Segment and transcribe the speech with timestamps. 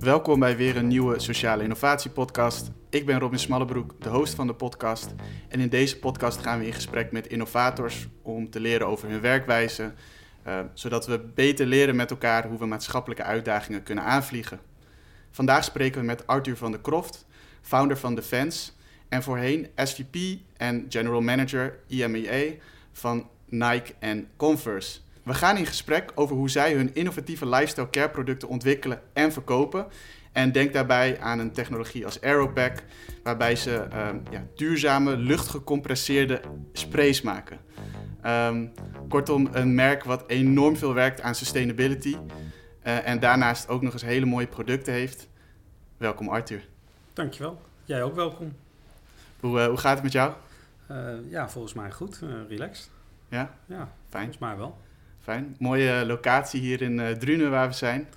[0.00, 2.70] Welkom bij weer een nieuwe Sociale Innovatie Podcast.
[2.90, 5.14] Ik ben Robin Smallebroek, de host van de podcast.
[5.48, 9.20] En in deze podcast gaan we in gesprek met innovators om te leren over hun
[9.20, 9.92] werkwijze,
[10.46, 14.60] uh, zodat we beter leren met elkaar hoe we maatschappelijke uitdagingen kunnen aanvliegen.
[15.30, 17.26] Vandaag spreken we met Arthur van der Kroft,
[17.62, 18.70] founder van Defense
[19.08, 22.54] en voorheen SVP en General Manager IMEA
[22.92, 25.00] van Nike en Converse.
[25.22, 29.86] We gaan in gesprek over hoe zij hun innovatieve lifestyle care producten ontwikkelen en verkopen.
[30.32, 32.82] En denk daarbij aan een technologie als Aeropack,
[33.22, 36.40] waarbij ze ehm, ja, duurzame, luchtgecompresseerde
[36.72, 37.58] sprays maken.
[38.22, 38.66] Ehm,
[39.08, 42.16] kortom, een merk wat enorm veel werkt aan sustainability.
[42.86, 45.28] Uh, en daarnaast ook nog eens hele mooie producten heeft.
[45.96, 46.68] Welkom Arthur.
[47.12, 47.60] Dankjewel.
[47.84, 48.52] Jij ook welkom.
[49.40, 50.32] Hoe, uh, hoe gaat het met jou?
[50.90, 52.20] Uh, ja, volgens mij goed.
[52.48, 52.90] relaxed.
[53.28, 53.54] Ja?
[53.66, 54.22] Ja, fijn.
[54.22, 54.78] Volgens mij wel.
[55.20, 55.56] Fijn.
[55.58, 58.08] Mooie locatie hier in uh, Drunen waar we zijn.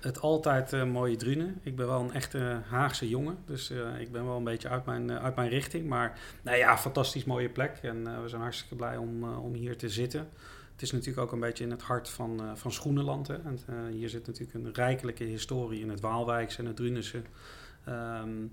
[0.00, 1.60] Het altijd uh, mooie Drunen.
[1.62, 4.84] Ik ben wel een echte Haagse jongen, dus uh, ik ben wel een beetje uit
[4.84, 5.88] mijn, uit mijn richting.
[5.88, 9.88] Maar nou ja, fantastisch mooie plek en we zijn hartstikke blij om, om hier te
[9.88, 10.28] zitten.
[10.72, 13.26] Het is natuurlijk ook een beetje in het hart van, van Schoenenland.
[13.26, 13.34] Hè.
[13.34, 13.58] En,
[13.90, 17.22] hier zit natuurlijk een rijkelijke historie in het Waalwijkse en het Drunense.
[17.88, 18.52] Um,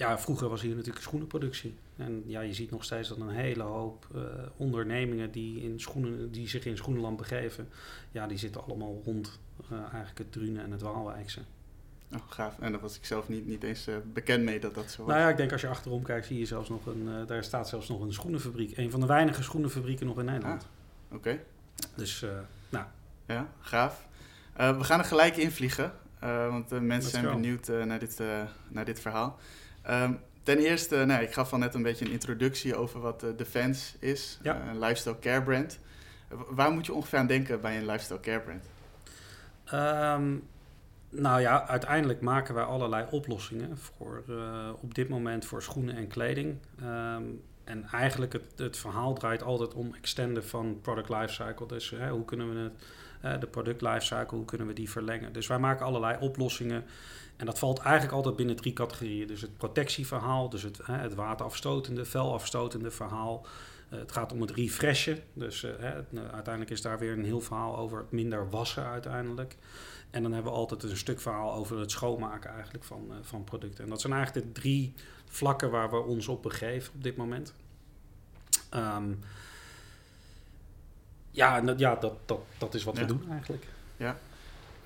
[0.00, 1.74] ja, vroeger was hier natuurlijk schoenenproductie.
[1.96, 4.22] En ja, je ziet nog steeds dat een hele hoop uh,
[4.56, 7.68] ondernemingen die, in schoenen, die zich in Schoenenland begeven,
[8.10, 9.38] ja, die zitten allemaal rond
[9.72, 11.40] uh, eigenlijk het Drunen en het Waalwijkse.
[12.12, 12.58] Oh, gaaf.
[12.58, 15.12] En daar was ik zelf niet, niet eens uh, bekend mee dat dat zo was.
[15.12, 17.68] Nou ja, ik denk als je achterom kijkt, zie je zelfs nog een, daar staat
[17.68, 18.76] zelfs nog een schoenenfabriek.
[18.76, 20.62] Een van de weinige schoenenfabrieken nog in Nederland.
[20.62, 21.16] Ah, Oké.
[21.16, 21.44] Okay.
[21.96, 22.24] Dus,
[22.68, 22.84] nou.
[23.26, 24.06] Ja, gaaf.
[24.56, 28.20] we gaan er gelijk invliegen, want de mensen zijn benieuwd naar, dit,
[28.68, 29.38] naar dit verhaal.
[29.90, 33.30] Um, ten eerste, nou, ik gaf al net een beetje een introductie over wat uh,
[33.36, 34.68] Defense is, ja.
[34.68, 35.78] een lifestyle care brand.
[36.28, 38.64] waar moet je ongeveer aan denken bij een lifestyle care brand?
[40.20, 40.48] Um,
[41.10, 46.06] nou ja, uiteindelijk maken wij allerlei oplossingen voor uh, op dit moment voor schoenen en
[46.06, 46.56] kleding.
[46.82, 51.66] Um, en eigenlijk het, het verhaal draait altijd om extenden van product lifecycle.
[51.66, 52.72] Dus hè, hoe kunnen we het,
[53.24, 55.32] uh, de product lifecycle, hoe kunnen we die verlengen?
[55.32, 56.84] Dus wij maken allerlei oplossingen.
[57.40, 59.26] En dat valt eigenlijk altijd binnen drie categorieën.
[59.26, 63.46] Dus het protectieverhaal, dus het, hè, het waterafstotende, velafstotende verhaal.
[63.92, 65.18] Uh, het gaat om het refreshen.
[65.32, 68.84] Dus uh, hè, het, uiteindelijk is daar weer een heel verhaal over het minder wassen
[68.84, 69.56] uiteindelijk.
[70.10, 73.44] En dan hebben we altijd een stuk verhaal over het schoonmaken eigenlijk van, uh, van
[73.44, 73.84] producten.
[73.84, 77.54] En dat zijn eigenlijk de drie vlakken waar we ons op begeven op dit moment.
[78.74, 79.18] Um,
[81.30, 83.00] ja, dat, ja dat, dat, dat is wat ja.
[83.00, 83.66] we doen eigenlijk.
[83.96, 84.16] Ja.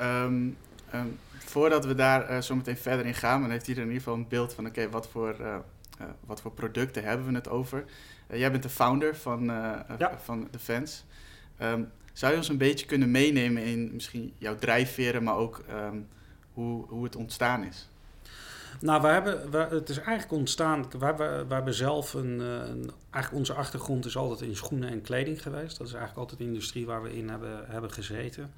[0.00, 0.56] Um,
[0.94, 4.08] um, voordat we daar uh, zo meteen verder in gaan, dan heeft iedereen in ieder
[4.08, 5.56] geval een beeld van: oké, okay, wat, voor, uh,
[6.00, 7.84] uh, wat voor producten hebben we het over?
[8.28, 9.44] jij bent de founder van,
[9.98, 10.18] ja.
[10.22, 11.02] van Defense.
[11.62, 15.64] Um, zou je ons een beetje kunnen meenemen in misschien jouw drijfveren, maar ook
[16.52, 17.88] hoe, hoe het ontstaan is?
[18.80, 20.86] Nou, we hebben, we, het is eigenlijk ontstaan.
[20.98, 25.02] We hebben, we hebben zelf een, een, Eigenlijk onze achtergrond is altijd in schoenen en
[25.02, 25.78] kleding geweest.
[25.78, 28.52] Dat is eigenlijk altijd de industrie waar we in hebben, hebben gezeten.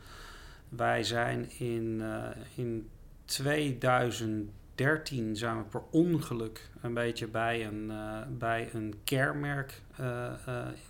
[0.77, 2.89] Wij zijn in, uh, in
[3.25, 9.63] 2013 zijn we per ongeluk een beetje bij een, uh, bij een uh,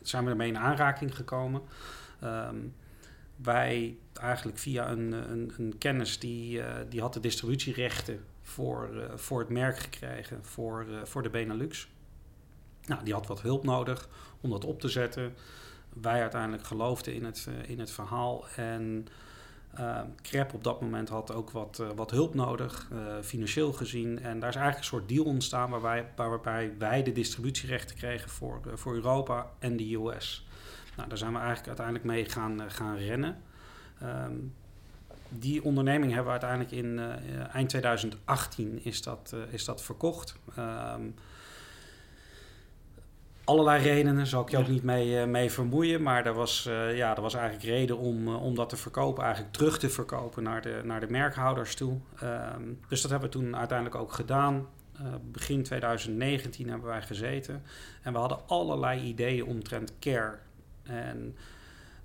[0.03, 1.63] zijn we ermee in aanraking gekomen.
[2.25, 2.75] Um,
[3.37, 9.49] wij eigenlijk via een, een, een kennis die, die had de distributierechten voor, voor het
[9.49, 11.89] merk gekregen voor, voor de Benelux.
[12.87, 14.09] Nou, die had wat hulp nodig
[14.41, 15.35] om dat op te zetten.
[15.89, 18.47] Wij uiteindelijk geloofden in het, in het verhaal.
[18.57, 19.09] En
[20.23, 22.91] Crep op dat moment had ook wat, wat hulp nodig,
[23.23, 24.19] financieel gezien.
[24.23, 28.61] En daar is eigenlijk een soort deal ontstaan waarbij, waarbij wij de distributierechten kregen voor,
[28.75, 30.47] voor Europa en de US.
[30.97, 33.43] Nou, daar zijn we eigenlijk uiteindelijk mee gaan, gaan rennen.
[34.03, 34.55] Um,
[35.29, 40.37] die onderneming hebben we uiteindelijk in uh, eind 2018 is dat, uh, is dat verkocht.
[40.59, 41.15] Um,
[43.47, 46.03] allerlei redenen, zal ik je ook niet mee, uh, mee vermoeien.
[46.03, 46.63] Maar er was,
[46.95, 50.63] ja, er was eigenlijk reden om, om dat te verkopen, eigenlijk terug te verkopen naar
[50.63, 51.99] de, naar de merkhouders toe.
[52.23, 54.67] Um, dus dat hebben we toen uiteindelijk ook gedaan.
[55.23, 57.63] begin 2019 hebben wij gezeten.
[58.03, 60.39] En we hadden allerlei ideeën omtrent care.
[60.83, 61.37] En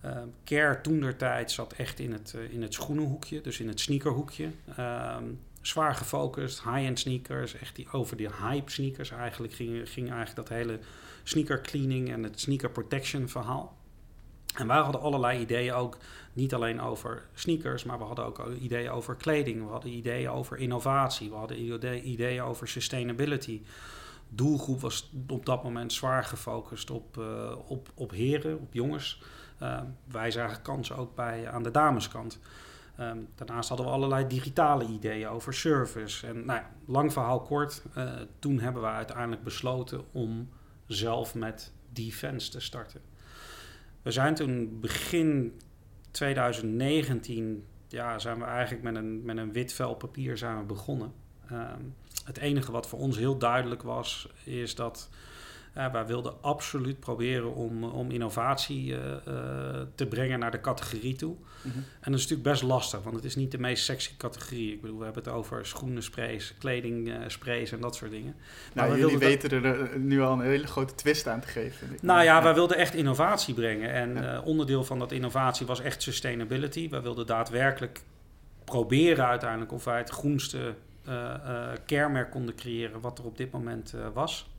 [0.05, 0.11] Uh,
[0.43, 3.79] care toen der tijd zat echt in het, uh, in het schoenenhoekje, dus in het
[3.79, 4.49] sneakerhoekje.
[4.79, 10.35] Um, zwaar gefocust, high-end sneakers, echt die, over die hype sneakers eigenlijk ging, ging eigenlijk
[10.35, 10.79] dat hele
[11.23, 13.79] sneaker cleaning en het sneaker protection verhaal.
[14.55, 15.97] En wij hadden allerlei ideeën ook,
[16.33, 20.57] niet alleen over sneakers, maar we hadden ook ideeën over kleding, we hadden ideeën over
[20.57, 23.61] innovatie, we hadden ideeën over sustainability.
[24.29, 29.21] Doelgroep was op dat moment zwaar gefocust op, uh, op, op heren, op jongens.
[29.61, 32.39] Uh, wij zagen kansen ook bij, aan de dameskant.
[32.97, 36.27] Ehm, daarnaast hadden we allerlei digitale ideeën over service.
[36.27, 37.83] En nou lang verhaal kort,
[38.39, 40.49] toen hebben we uiteindelijk besloten om
[40.93, 43.01] zelf met Defense te starten.
[44.01, 45.59] We zijn toen begin
[46.11, 51.13] 2019, ja, zijn we eigenlijk met een, met een wit vel papier zijn we begonnen.
[51.49, 51.81] Ehm,
[52.25, 55.09] het enige wat voor ons heel duidelijk was, is dat
[55.77, 61.15] uh, wij wilden absoluut proberen om, om innovatie uh, uh, te brengen naar de categorie
[61.15, 61.35] toe.
[61.35, 61.83] Mm -hmm.
[62.01, 64.73] En dat is natuurlijk best lastig, want het is niet de meest sexy categorie.
[64.73, 68.35] Ik bedoel, we hebben het over schoenensprays, kledingsprays en dat soort dingen.
[68.73, 71.97] Nou, jullie weten er nu al een hele grote twist aan te geven.
[72.01, 73.91] Nou ja, wij wilden echt innovatie brengen.
[73.91, 74.41] En ja.
[74.41, 76.89] onderdeel van dat innovatie was echt sustainability.
[76.89, 78.01] Wij wilden daadwerkelijk
[78.63, 80.75] proberen uiteindelijk of wij het groenste
[81.85, 84.50] keermerk konden creëren wat er op dit moment was.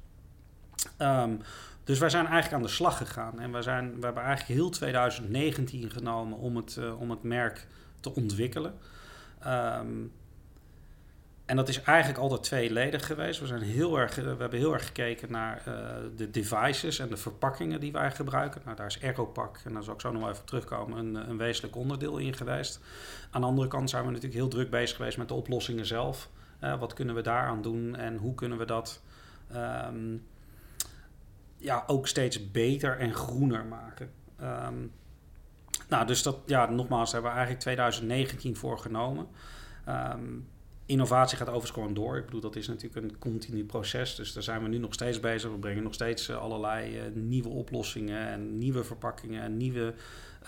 [0.99, 1.41] Um,
[1.85, 3.41] dus wij zijn eigenlijk aan de slag gegaan.
[3.41, 7.67] En we, zijn, we hebben eigenlijk heel 2019 genomen om het, uh, om het merk
[8.01, 8.75] te ontwikkelen.
[9.47, 10.13] Um,
[11.45, 13.41] en dat is eigenlijk altijd tweeledig geweest.
[13.41, 15.75] We, zijn heel erg, we hebben heel erg gekeken naar uh,
[16.17, 18.61] de devices en de verpakkingen die wij gebruiken.
[18.65, 21.37] Nou, daar is Aeropack, en daar zal ik zo nog wel even terugkomen, een, een
[21.37, 22.81] wezenlijk onderdeel in geweest.
[23.31, 26.29] Aan de andere kant zijn we natuurlijk heel druk bezig geweest met de oplossingen zelf.
[26.79, 29.03] Wat kunnen we daaraan doen en hoe kunnen we dat...
[29.55, 30.27] Um,
[31.63, 34.11] ja, ook steeds beter en groener maken.
[34.43, 34.93] Um,
[35.89, 39.27] nou, dus dat, ja, nogmaals, hebben we eigenlijk 2019 voorgenomen.
[39.89, 40.49] Um,
[40.87, 42.17] innovatie gaat overigens gewoon door.
[42.17, 44.15] Ik bedoel, dat is natuurlijk een continu proces.
[44.15, 45.51] Dus daar zijn we nu nog steeds bezig.
[45.51, 49.95] We brengen nog steeds uh, allerlei uh, nieuwe oplossingen en nieuwe verpakkingen en nieuwe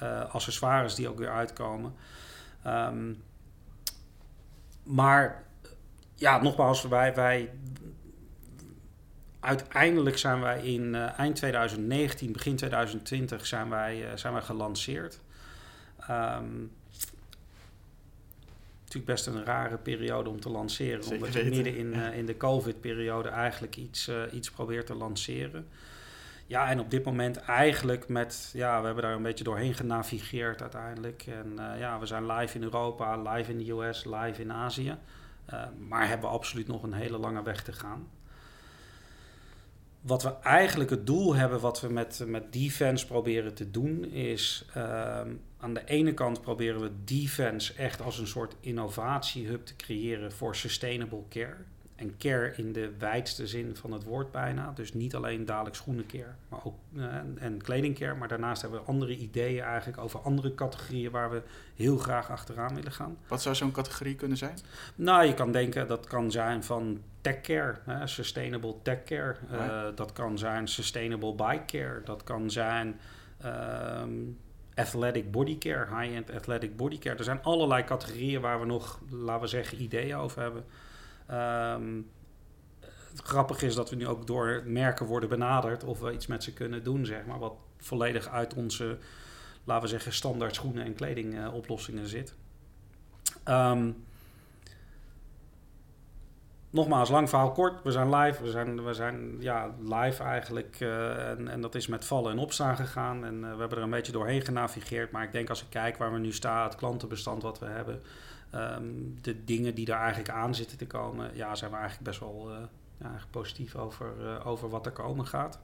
[0.02, 1.94] uh, accessoires die ook weer uitkomen.
[2.67, 3.22] Um,
[4.82, 5.44] maar
[6.14, 7.50] ja, nogmaals, wij, wij,
[9.44, 15.20] uiteindelijk zijn wij in uh, eind 2019, begin 2020 zijn wij, uh, zijn wij gelanceerd.
[16.11, 16.73] Um,
[18.79, 21.02] natuurlijk best een rare periode om te lanceren.
[21.02, 25.67] Zeker omdat je midden in, uh, in de COVID-periode eigenlijk iets, iets probeert te lanceren.
[26.46, 28.50] Ja, en op dit moment eigenlijk met...
[28.52, 31.26] Ja, we hebben daar een beetje doorheen genavigeerd uiteindelijk.
[31.26, 34.96] En ja, we zijn live in Europa, live in de US, live in Azië.
[35.88, 38.08] maar hebben we absoluut nog een hele lange weg te gaan
[40.04, 44.64] wat we eigenlijk het doel hebben, wat we met, met defense proberen te doen, is
[44.76, 45.20] uh,
[45.58, 50.56] aan de ene kant proberen we defense echt als een soort innovatiehub te creëren voor
[50.56, 51.56] sustainable care.
[51.94, 54.73] En care in de wijdste zin van het woord bijna.
[54.75, 57.05] Dus niet alleen dadelijk schoenencare, maar ook uh,
[57.38, 58.14] en kledingcare.
[58.14, 61.43] Maar daarnaast hebben we andere ideeën eigenlijk over andere categorieën waar we
[61.75, 63.17] heel graag achteraan willen gaan.
[63.29, 64.58] Wat zou zo'n categorie kunnen zijn?
[64.94, 69.37] Nou, je kan denken dat kan zijn van tech care, hè, sustainable tech care.
[69.52, 69.91] Uh, Ja.
[69.91, 72.00] dat kan zijn sustainable bike care.
[72.05, 73.00] Dat kan zijn
[73.44, 74.38] um,
[74.75, 77.17] athletic body care, high-end athletic body care.
[77.17, 80.64] Er zijn allerlei categorieën waar we nog, laten we zeggen, ideeën over hebben.
[81.30, 82.10] Um,
[83.10, 86.42] het grappige is dat we nu ook door merken worden benaderd of we iets met
[86.42, 88.98] ze kunnen doen, zeg maar, wat volledig uit onze,
[89.64, 92.34] laten we zeggen, standaard schoenen en kledingoplossingen uh, zit.
[93.48, 94.04] Um,
[96.70, 97.82] nogmaals, lang verhaal kort.
[97.82, 98.43] We zijn live.
[98.43, 100.81] We zijn, we zijn ja, live eigenlijk.
[100.81, 103.24] Uh, en, en dat is met vallen en opstaan gegaan.
[103.24, 105.10] En uh, we hebben er een beetje doorheen genavigeerd.
[105.10, 108.02] Maar ik denk als ik kijk waar we nu staan, het klantenbestand wat we hebben.
[108.55, 111.37] Um, de dingen die er eigenlijk aan zitten te komen.
[111.37, 112.56] Ja, zijn we eigenlijk best wel uh,
[113.01, 115.61] ja, positief over, over wat er komen gaat.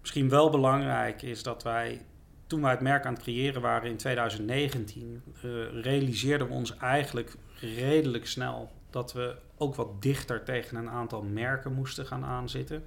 [0.00, 2.04] Misschien wel belangrijk is dat wij
[2.46, 7.36] toen wij het merk aan het creëren waren in 2019, uh, realiseerden we ons eigenlijk
[7.60, 12.84] redelijk snel dat we ook wat dichter tegen een aantal merken moesten gaan aanzitten.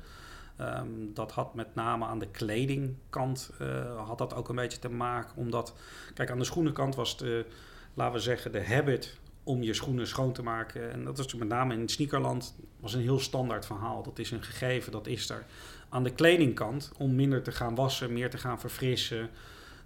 [0.61, 3.51] Um, dat had met name aan de kledingkant
[4.05, 5.35] had dat ook een beetje te maken.
[5.35, 5.75] Omdat,
[6.13, 7.45] kijk, aan de schoenenkant was de,
[7.93, 10.91] laten we zeggen, de habit om je schoenen schoon te maken.
[10.91, 14.03] En dat is met name in het sneakerland was een heel standaard verhaal.
[14.03, 15.45] Dat is een gegeven, dat is er.
[15.89, 19.29] Aan de kledingkant, om minder te gaan wassen, meer te gaan verfrissen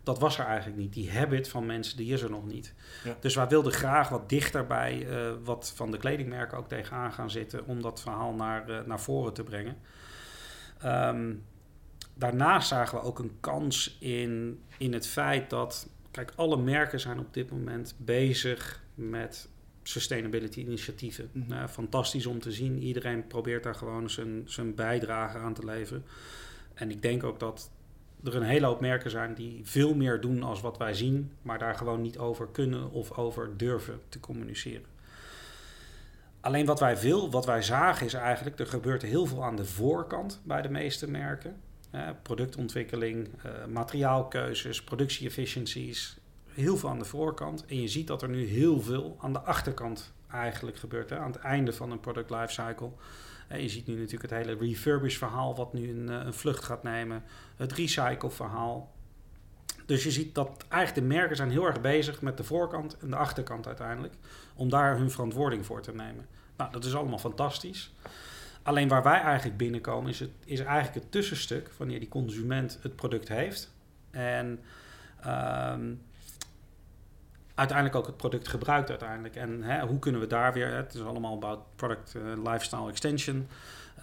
[0.07, 0.93] dat was er eigenlijk niet.
[0.93, 2.73] Die habit van mensen, die is er nog niet.
[3.03, 3.15] Ja.
[3.19, 7.29] Dus wij wilden graag wat dichter bij uh, wat van de kledingmerken ook tegenaan gaan
[7.29, 7.65] zitten...
[7.65, 9.77] om dat verhaal naar, uh, naar voren te brengen.
[10.85, 11.43] Um,
[12.13, 15.89] daarnaast zagen we ook een kans in, in het feit dat...
[16.17, 19.49] Kijk, alle merken zijn op dit moment bezig met
[19.83, 21.29] sustainability initiatieven.
[21.31, 21.51] Mm -hmm.
[21.51, 22.81] uh, fantastisch om te zien.
[22.81, 26.03] Iedereen probeert daar gewoon zijn, zijn bijdrage aan te leveren.
[26.73, 27.69] En ik denk ook dat
[28.23, 31.59] er een hele hoop merken zijn die veel meer doen als wat wij zien, maar
[31.59, 34.85] daar gewoon niet over kunnen of over durven te communiceren.
[36.39, 39.65] Alleen wat wij veel, wat wij zagen is eigenlijk, er gebeurt heel veel aan de
[39.65, 41.55] voorkant bij de meeste merken.
[41.97, 46.17] Eh, productontwikkeling, uh, materiaalkeuzes, productie-efficiencies.
[46.47, 47.65] heel veel aan de voorkant.
[47.65, 51.09] En je ziet dat er nu heel veel aan de achterkant eigenlijk gebeurt.
[51.09, 51.17] Hè?
[51.17, 52.89] Aan het einde van een product lifecycle.
[53.47, 56.83] En je ziet nu natuurlijk het hele refurbish verhaal wat nu een, een vlucht gaat
[56.83, 57.23] nemen.
[57.55, 58.93] Het recycle verhaal.
[59.85, 63.09] Dus je ziet dat eigenlijk de merken zijn heel erg bezig met de voorkant en
[63.09, 64.13] de achterkant uiteindelijk.
[64.55, 66.27] Om daar hun verantwoording voor te nemen.
[66.57, 67.93] Nou, dat is allemaal fantastisch.
[68.67, 72.95] Alleen waar wij eigenlijk binnenkomen is, het, is eigenlijk het tussenstuk wanneer die consument het
[72.95, 73.73] product heeft.
[74.11, 74.59] En
[75.21, 75.93] ehm,
[77.55, 79.35] uiteindelijk ook het product gebruikt uiteindelijk.
[79.35, 83.47] En hè, hoe kunnen we daar weer, het is allemaal about product uh, lifestyle extension.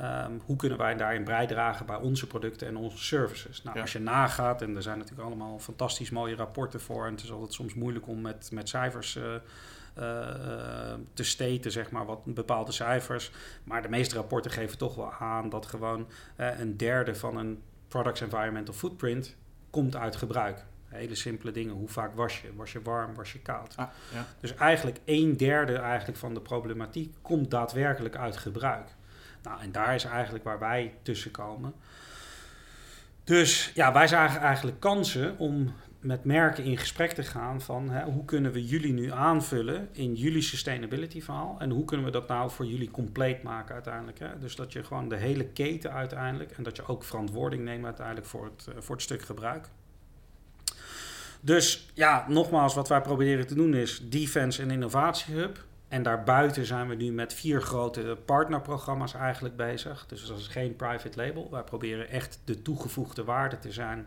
[0.00, 3.62] Um, hoe kunnen wij daarin bijdragen bij onze producten en onze services?
[3.62, 3.82] Nou, ja.
[3.82, 7.32] als je nagaat, en er zijn natuurlijk allemaal fantastisch mooie rapporten voor, en het is
[7.32, 9.34] altijd soms moeilijk om met, met cijfers uh,
[11.14, 13.30] te steten, zeg maar, wat bepaalde cijfers.
[13.64, 18.20] Maar de meeste rapporten geven toch wel aan dat gewoon een derde van een products
[18.20, 19.36] environmental footprint
[19.70, 20.64] komt uit gebruik.
[20.88, 21.74] Hele simpele dingen.
[21.74, 22.54] Hoe vaak was je?
[22.56, 23.14] Was je warm?
[23.14, 23.72] Was je koud?
[23.76, 24.26] Ah, ja.
[24.40, 28.88] Dus eigenlijk een derde eigenlijk van de problematiek komt daadwerkelijk uit gebruik.
[29.42, 31.74] Nou, en daar is eigenlijk waar wij tussen komen.
[33.24, 35.74] Dus ja, wij zagen eigenlijk kansen om
[36.04, 40.14] met merken in gesprek te gaan van hè, hoe kunnen we jullie nu aanvullen in
[40.14, 44.18] jullie sustainability verhaal en hoe kunnen we dat nou voor jullie compleet maken uiteindelijk.
[44.18, 44.38] Hè?
[44.38, 48.26] Dus dat je gewoon de hele keten uiteindelijk en dat je ook verantwoording neemt uiteindelijk
[48.26, 49.68] voor het, uh, voor het stuk gebruik.
[51.40, 55.64] Dus ja, nogmaals, wat wij proberen te doen is Defense en Innovatiehub.
[55.88, 60.06] En daarbuiten zijn we nu met vier grote partnerprogramma's eigenlijk bezig.
[60.06, 61.48] Dus dat is geen private label.
[61.50, 64.06] Wij proberen echt de toegevoegde waarde te zijn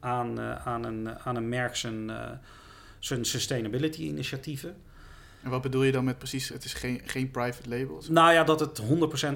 [0.00, 2.30] aan, uh, aan, een, aan een merk zijn, uh,
[2.98, 4.76] zijn sustainability initiatieven.
[5.42, 8.08] En wat bedoel je dan met precies, het is geen, geen private labels?
[8.08, 8.82] Nou ja, dat het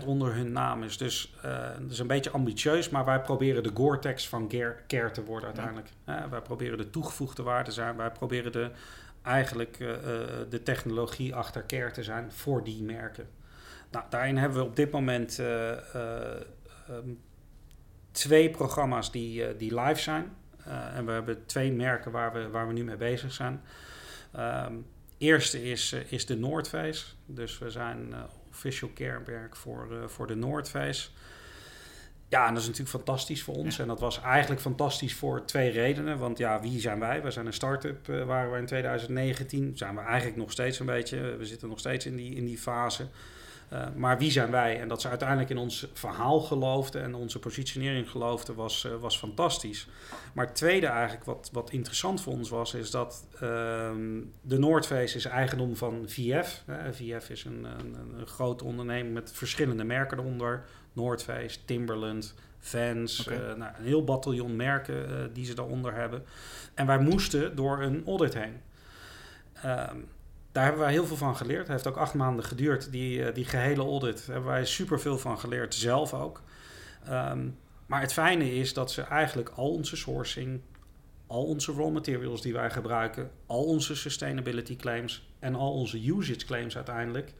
[0.02, 0.97] 100% onder hun naam is.
[0.97, 4.49] Dus uh, dat is een beetje ambitieus, maar wij proberen de Gore-Tex van
[4.87, 5.88] Care te worden uiteindelijk.
[6.07, 6.28] Ja.
[6.28, 7.97] wij proberen de toegevoegde waarde te zijn.
[7.97, 8.71] Wij proberen de,
[9.23, 9.88] eigenlijk uh,
[10.49, 13.28] de technologie achter Care te zijn voor die merken.
[13.90, 15.38] Nou, daarin hebben we op dit moment
[16.88, 17.19] um,
[18.11, 20.33] twee programma's die, die live zijn.
[20.95, 23.61] En we hebben twee merken waar we, waar we nu mee bezig zijn.
[24.38, 24.85] Um,
[25.23, 27.04] eerste is, uh, is de Noordface.
[27.26, 28.19] Dus we zijn uh,
[28.50, 31.09] official carewerk voor, uh, voor de Noordface.
[32.28, 33.76] Ja, en dat is natuurlijk fantastisch voor ons.
[33.76, 33.83] Ja.
[33.83, 36.19] En dat was eigenlijk fantastisch voor twee redenen.
[36.19, 37.23] Want ja, wie zijn wij?
[37.23, 39.76] We zijn een start-up, waren we in 2019.
[39.76, 41.37] Zijn we eigenlijk nog steeds een beetje.
[41.37, 43.07] We zitten nog steeds in die, in die fase.
[43.73, 44.81] Uh, maar wie zijn wij?
[44.81, 49.19] En dat ze uiteindelijk in ons verhaal geloofden en onze positionering geloofden, was, uh, was
[49.19, 49.88] fantastisch.
[50.33, 53.41] Maar het tweede eigenlijk, wat, wat interessant voor ons was, is dat uh,
[54.41, 56.64] de Noordface is eigendom van VF.
[56.93, 60.64] VF is een, een, een grote onderneming met verschillende merken eronder.
[60.93, 63.55] Noordface, Timberland, Vans, okay.
[63.57, 66.25] nou, een heel bataljon merken die ze daaronder hebben.
[66.75, 68.61] En wij moesten door een audit heen.
[69.52, 69.97] Ehm,
[70.52, 71.61] daar hebben wij heel veel van geleerd.
[71.61, 74.16] Het heeft ook acht maanden geduurd, die, die gehele audit.
[74.16, 76.42] Daar hebben wij super veel van geleerd, zelf ook.
[77.09, 80.61] Um, maar het fijne is dat ze eigenlijk al onze sourcing,
[81.26, 86.47] al onze raw materials die wij gebruiken, al onze sustainability claims en al onze usage
[86.47, 87.35] claims uiteindelijk,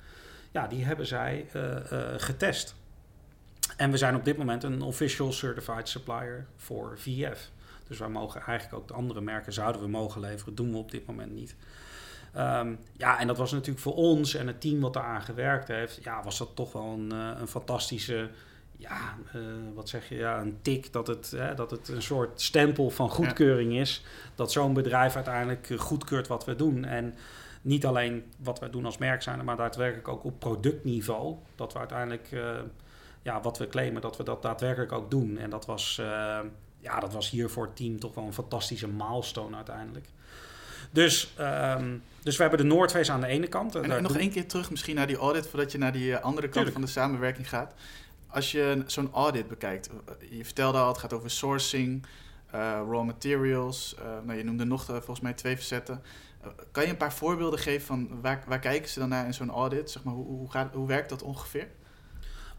[0.51, 2.75] ja, die hebben zij uh, uh, getest.
[3.77, 7.51] En we zijn op dit moment een official certified supplier voor VF.
[7.89, 10.91] Dus wij mogen eigenlijk ook de andere merken zouden we mogen leveren, doen we op
[10.91, 11.57] dit moment niet.
[12.37, 15.99] Um, ja, en dat was natuurlijk voor ons en het team wat daaraan gewerkt heeft,
[16.03, 18.29] ja, was dat toch wel een, een fantastische,
[18.77, 19.43] ja, uh,
[19.75, 23.09] wat zeg je, ja, een tik dat het, hè, dat het een soort stempel van
[23.11, 23.81] goedkeuring ja.
[23.81, 24.05] is.
[24.35, 26.85] Dat zo'n bedrijf uiteindelijk goedkeurt wat we doen.
[26.85, 27.15] En
[27.63, 31.37] niet alleen wat we doen als merk zijn, maar daadwerkelijk ook op productniveau.
[31.55, 32.51] Dat we uiteindelijk, uh,
[33.23, 35.39] ja, wat we claimen, dat we dat daadwerkelijk ook doen.
[35.39, 36.39] En dat was, uh,
[36.79, 40.07] ja, dat was hier voor het team toch wel een fantastische milestone uiteindelijk.
[40.93, 43.75] Dus, um, dus we hebben de Noordface aan de ene kant.
[43.75, 46.41] En, en nog één keer terug misschien naar die audit, voordat je naar die andere
[46.41, 46.73] kant Tuurlijk.
[46.73, 47.75] van de samenwerking gaat.
[48.27, 49.91] Als je zo'n audit bekijkt,
[50.31, 52.07] je vertelde al, het gaat over sourcing,
[52.55, 53.97] uh, raw materials.
[53.99, 56.03] Uh, nou, je noemde nog uh, volgens mij twee facetten.
[56.71, 59.51] kan je een paar voorbeelden geven van waar, waar kijken ze dan naar in zo'n
[59.51, 59.91] audit?
[59.91, 61.69] Zeg maar, hoe, hoe, gaat, hoe werkt dat ongeveer?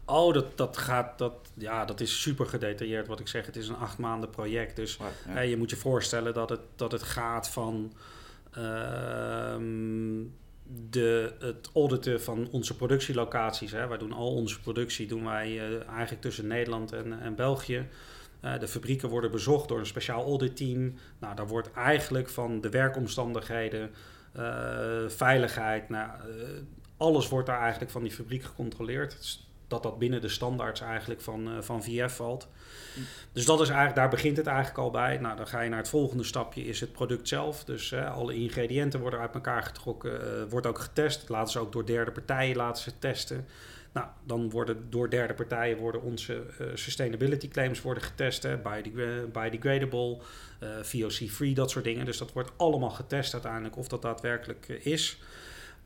[0.04, 3.46] Oh, dat, dat gaat, dat, ja, dat is super gedetailleerd wat ik zeg.
[3.46, 4.76] Het is een acht maanden project.
[4.76, 4.98] Dus
[5.34, 7.92] ja, je moet je voorstellen dat het, dat het gaat van
[10.90, 13.72] de, het auditen van onze productielocaties.
[13.72, 13.86] Hè.
[13.86, 17.86] Wij doen al onze productie doen wij uh, eigenlijk tussen Nederland en, en België.
[18.44, 20.94] Uh, de fabrieken worden bezocht door een speciaal auditteam.
[21.18, 23.90] Nou, daar wordt eigenlijk van de werkomstandigheden,
[24.36, 26.10] uh, veiligheid, nou,
[26.96, 29.38] alles wordt daar eigenlijk van die fabriek gecontroleerd.
[29.74, 32.48] Dat dat binnen de standaards eigenlijk van, uh, van VF valt.
[33.32, 35.18] Dus dat is eigenlijk, daar begint het eigenlijk al bij.
[35.18, 37.64] Nou, dan ga je naar het volgende stapje, is het product zelf.
[37.64, 41.28] Dus alle ingrediënten worden uit elkaar getrokken, wordt ook getest.
[41.28, 43.46] Laten ze ook door derde partijen laten ze testen.
[43.92, 48.42] Nou, dan worden door derde partijen worden onze uh, sustainability claims worden getest.
[48.42, 48.58] Hè,
[49.32, 50.18] biodegradable,
[50.82, 52.04] VOC-free, dat soort dingen.
[52.04, 55.18] Dus dat wordt allemaal getest uiteindelijk of dat daadwerkelijk is.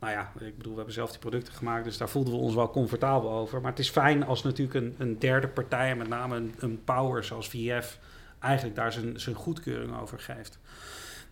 [0.00, 2.54] Nou ja, ik bedoel, we hebben zelf die producten gemaakt, dus daar voelden we ons
[2.54, 3.60] wel comfortabel over.
[3.60, 7.24] Maar het is fijn als natuurlijk een, een derde partij, met name een, een power
[7.24, 7.98] zoals VF,
[8.38, 10.58] eigenlijk daar zijn, zijn goedkeuring over geeft.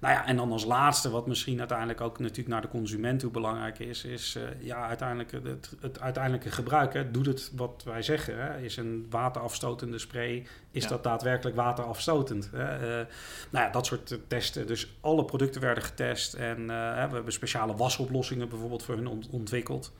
[0.01, 3.31] Nou ja, en dan als laatste, wat misschien uiteindelijk ook natuurlijk naar de consument toe
[3.31, 6.93] belangrijk is, is uh, ja, uiteindelijk het, het uiteindelijke gebruik.
[6.93, 7.11] Hè.
[7.11, 8.39] Doet het wat wij zeggen?
[8.39, 8.59] Hè.
[8.59, 12.51] Is een waterafstotende spray, is dat daadwerkelijk waterafstotend?
[12.53, 13.01] Hè?
[13.01, 13.07] Uh,
[13.51, 14.67] nou ja, dat soort testen.
[14.67, 16.75] Dus alle producten werden getest en uh, we
[17.15, 19.93] hebben speciale wasoplossingen bijvoorbeeld voor hun ontwikkeld.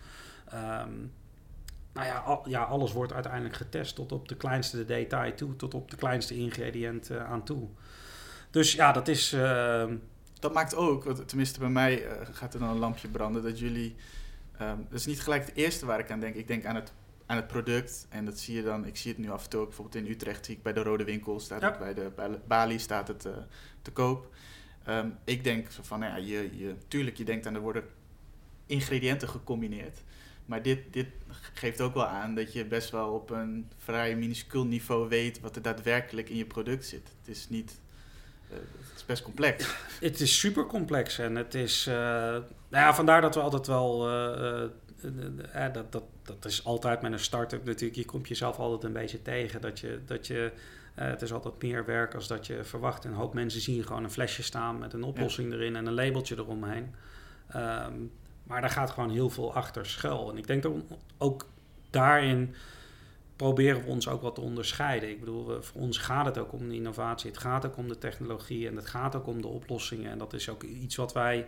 [0.55, 1.13] Um,
[1.93, 5.75] nou ja, al, ja, alles wordt uiteindelijk getest tot op de kleinste detail toe, tot
[5.75, 7.69] op de kleinste ingrediënt aan toe.
[8.51, 9.33] Dus ja, dat is.
[9.33, 9.85] Uh...
[10.41, 13.95] Dat maakt ook, tenminste bij mij uh, gaat er dan een lampje branden, dat jullie.
[14.61, 16.35] Um, dat is niet gelijk het eerste waar ik aan denk.
[16.35, 16.93] Ik denk aan het,
[17.27, 18.07] aan het product.
[18.09, 20.11] En dat zie je dan, ik zie het nu af en toe ook bijvoorbeeld in
[20.11, 21.69] Utrecht, zie ik bij de Rode Winkel, staat ja.
[21.69, 23.33] het bij de bij Bali staat het uh,
[23.83, 24.35] te koop.
[24.89, 27.85] Um, ik denk van, nou ja, je, je, tuurlijk, je denkt aan er worden
[28.67, 30.03] ingrediënten gecombineerd.
[30.47, 31.09] Maar dit, dit
[31.53, 35.57] geeft ook wel aan dat je best wel op een vrij minuscuul niveau weet wat
[35.57, 37.09] er daadwerkelijk in je product zit.
[37.19, 37.81] Het is niet
[38.49, 39.75] het is best complex.
[40.01, 41.87] Het is super complex en het is.
[41.87, 44.09] Uh, nou ja, vandaar dat we altijd wel.
[44.09, 44.63] Uh,
[45.73, 47.99] dat, dat, dat is altijd met een start-up natuurlijk.
[47.99, 49.61] Je komt jezelf altijd een beetje tegen.
[49.61, 50.01] Dat je.
[50.07, 50.53] Dat je
[50.95, 53.05] het is altijd meer werk als dat je verwacht.
[53.05, 55.57] En een hoop mensen zien gewoon een flesje staan met een oplossing ja.
[55.57, 56.95] erin en een labeltje eromheen.
[57.57, 58.13] Um,
[58.43, 60.31] maar daar gaat gewoon heel veel achter schuil.
[60.31, 60.73] En ik denk dat
[61.19, 61.47] ook
[61.91, 62.55] daarin
[63.37, 65.11] proberen we ons ook wat te onderscheiden.
[65.11, 67.99] Ik bedoel, voor ons gaat het ook om de innovatie, het gaat ook om de
[67.99, 70.11] technologie en het gaat ook om de oplossingen.
[70.11, 71.47] En dat is ook iets wat wij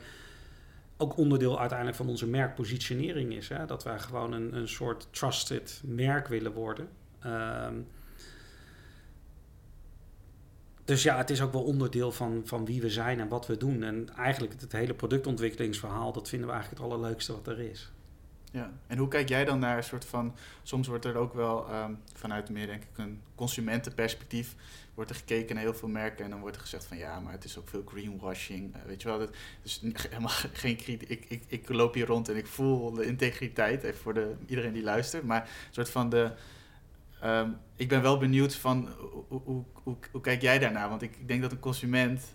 [0.96, 3.48] ook onderdeel uiteindelijk van onze merkpositionering is.
[3.48, 3.66] Hè?
[3.66, 6.88] Dat wij gewoon een, een soort trusted merk willen worden.
[7.26, 7.86] Um,
[10.84, 13.56] dus ja, het is ook wel onderdeel van, van wie we zijn en wat we
[13.56, 13.82] doen.
[13.82, 17.90] En eigenlijk het hele productontwikkelingsverhaal, dat vinden we eigenlijk het allerleukste wat er is.
[18.52, 20.34] Ja, en hoe kijk jij dan naar een soort van...
[20.62, 24.54] Soms wordt er ook wel um, vanuit meer denk ik een consumentenperspectief...
[24.94, 26.96] wordt er gekeken naar heel veel merken en dan wordt er gezegd van...
[26.96, 29.18] ja, maar het is ook veel greenwashing, uh, weet je wel.
[29.18, 29.30] Dat,
[29.62, 31.24] dus helemaal geen kritiek.
[31.28, 34.82] Ik, ik, loop hier rond en ik voel de integriteit, even voor de, iedereen die
[34.82, 35.24] luistert.
[35.24, 36.32] Maar een soort van de...
[37.24, 38.88] Um, ik ben wel benieuwd van
[39.28, 39.64] hoe, hoe,
[40.12, 40.88] hoe, kijk jij daarnaar?
[40.88, 42.34] Want ik denk dat een consument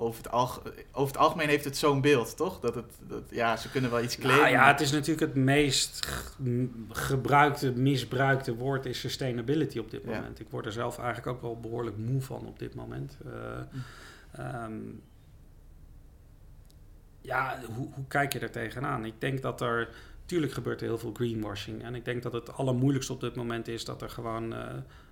[0.00, 2.60] over het, alg over het algemeen heeft het zo'n beeld, toch?
[2.60, 4.44] Dat het, dat, ja, ze kunnen wel iets claimen.
[4.44, 6.08] Nou ja, het is natuurlijk het meest
[6.88, 10.38] gebruikte, misbruikte woord is sustainability op dit moment.
[10.38, 10.44] Ja.
[10.44, 13.16] Ik word er zelf eigenlijk ook wel behoorlijk moe van op dit moment.
[13.26, 15.02] Uh, um,
[17.20, 19.04] ja, hoe, hoe kijk je er tegenaan?
[19.04, 19.88] Ik denk dat er...
[20.26, 21.82] Tuurlijk gebeurt er heel veel greenwashing.
[21.82, 24.52] En ik denk dat het allermoeilijkste op dit moment is dat er gewoon...
[24.52, 24.58] Uh,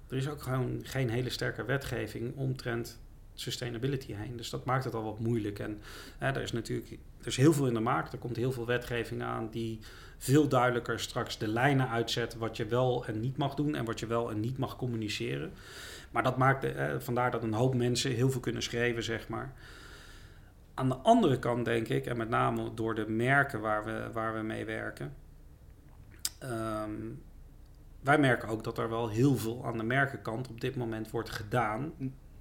[0.08, 2.98] er is ook gewoon geen hele sterke wetgeving omtrent
[3.40, 4.36] sustainability heen.
[4.36, 5.58] Dus dat maakt het al wat moeilijk.
[5.58, 5.80] En
[6.18, 8.12] hè, er is natuurlijk er is heel veel in de markt.
[8.12, 9.78] Er komt heel veel wetgeving aan die
[10.18, 14.00] veel duidelijker straks de lijnen uitzet wat je wel en niet mag doen en wat
[14.00, 15.52] je wel en niet mag communiceren.
[16.10, 19.52] Maar dat maakt, eh, vandaar dat een hoop mensen heel veel kunnen schrijven, zeg maar.
[20.74, 24.34] Aan de andere kant denk ik, en met name door de merken waar we, waar
[24.34, 25.14] we mee werken,
[26.42, 27.22] um,
[28.00, 31.30] wij merken ook dat er wel heel veel aan de merkenkant op dit moment wordt
[31.30, 31.92] gedaan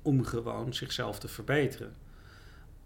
[0.06, 1.94] om gewoon zichzelf te verbeteren.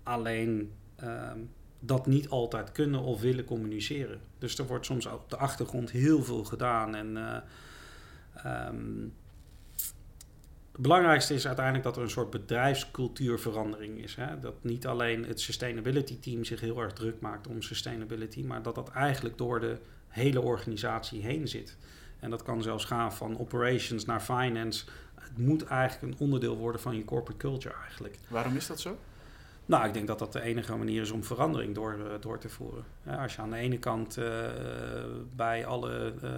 [0.04, 0.72] Alleen
[1.04, 4.20] um, dat niet altijd kunnen of willen communiceren.
[4.38, 6.96] Dus er wordt soms op de achtergrond heel veel gedaan.
[6.96, 7.38] En uh,
[10.72, 14.16] het belangrijkste is uiteindelijk dat er een soort bedrijfscultuurverandering is.
[14.16, 14.40] Hè?
[14.40, 18.76] Dat niet alleen het sustainability team zich heel erg druk maakt om sustainability, maar dat
[18.76, 19.78] dat eigenlijk door de
[20.08, 21.78] hele organisatie heen zit.
[22.20, 26.82] En dat kan zelfs gaan van operations naar finance het moet eigenlijk een onderdeel worden
[26.82, 28.18] van je corporate culture eigenlijk.
[28.28, 28.98] Waarom is dat zo?
[29.66, 32.50] Nou, ik denk dat dat de enige manier is om verandering door, uh, door te
[32.50, 32.84] voeren.
[33.20, 34.26] Als je aan de ene kant uh,
[35.36, 36.30] bij alle, uh,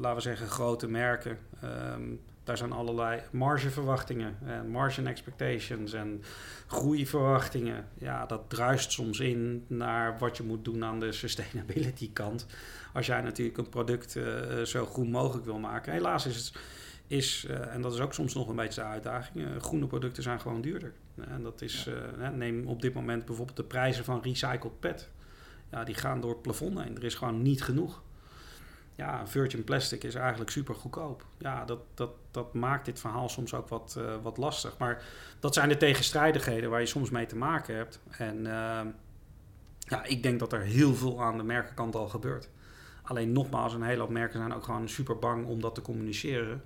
[0.00, 4.36] laten we zeggen, grote merken, um, daar zijn allerlei margeverwachtingen,
[4.70, 6.22] margin expectations en
[6.66, 7.88] groeiverwachtingen.
[7.94, 12.46] Ja, dat druist soms in naar wat je moet doen aan de sustainability kant.
[12.92, 14.18] Als jij natuurlijk een product
[14.64, 15.92] zo groen mogelijk wil maken.
[15.92, 16.52] Helaas is het
[17.06, 20.22] is, uh, en dat is ook soms nog een beetje de uitdaging, uh, groene producten
[20.22, 20.92] zijn gewoon duurder.
[21.28, 21.88] En dat is,
[22.34, 25.08] neem op dit moment bijvoorbeeld de prijzen van recycled PET.
[25.70, 26.96] Ja, die gaan door het plafond heen.
[26.96, 28.02] Er is gewoon niet genoeg.
[28.96, 31.26] Ja, virgin plastic is eigenlijk super goedkoop.
[31.38, 34.78] Ja, dat, dat, dat maakt dit verhaal soms ook wat, uh, wat lastig.
[34.78, 35.02] Maar
[35.40, 38.00] dat zijn de tegenstrijdigheden waar je soms mee te maken hebt.
[38.10, 38.80] En uh,
[39.78, 42.48] ja, ik denk dat er heel veel aan de merkenkant al gebeurt.
[43.02, 46.62] Alleen nogmaals, een hele hoop merken zijn ook gewoon super bang om dat te communiceren.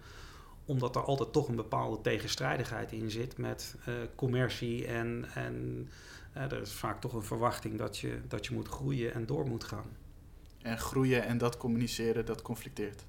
[0.65, 4.87] Omdat er altijd toch een bepaalde tegenstrijdigheid in zit met uh, commercie.
[4.87, 5.89] En, en
[6.33, 9.65] er is vaak toch een verwachting dat je, dat je moet groeien en door moet
[9.65, 9.97] gaan.
[10.69, 13.05] En groeien en dat communiceren, dat conflicteert?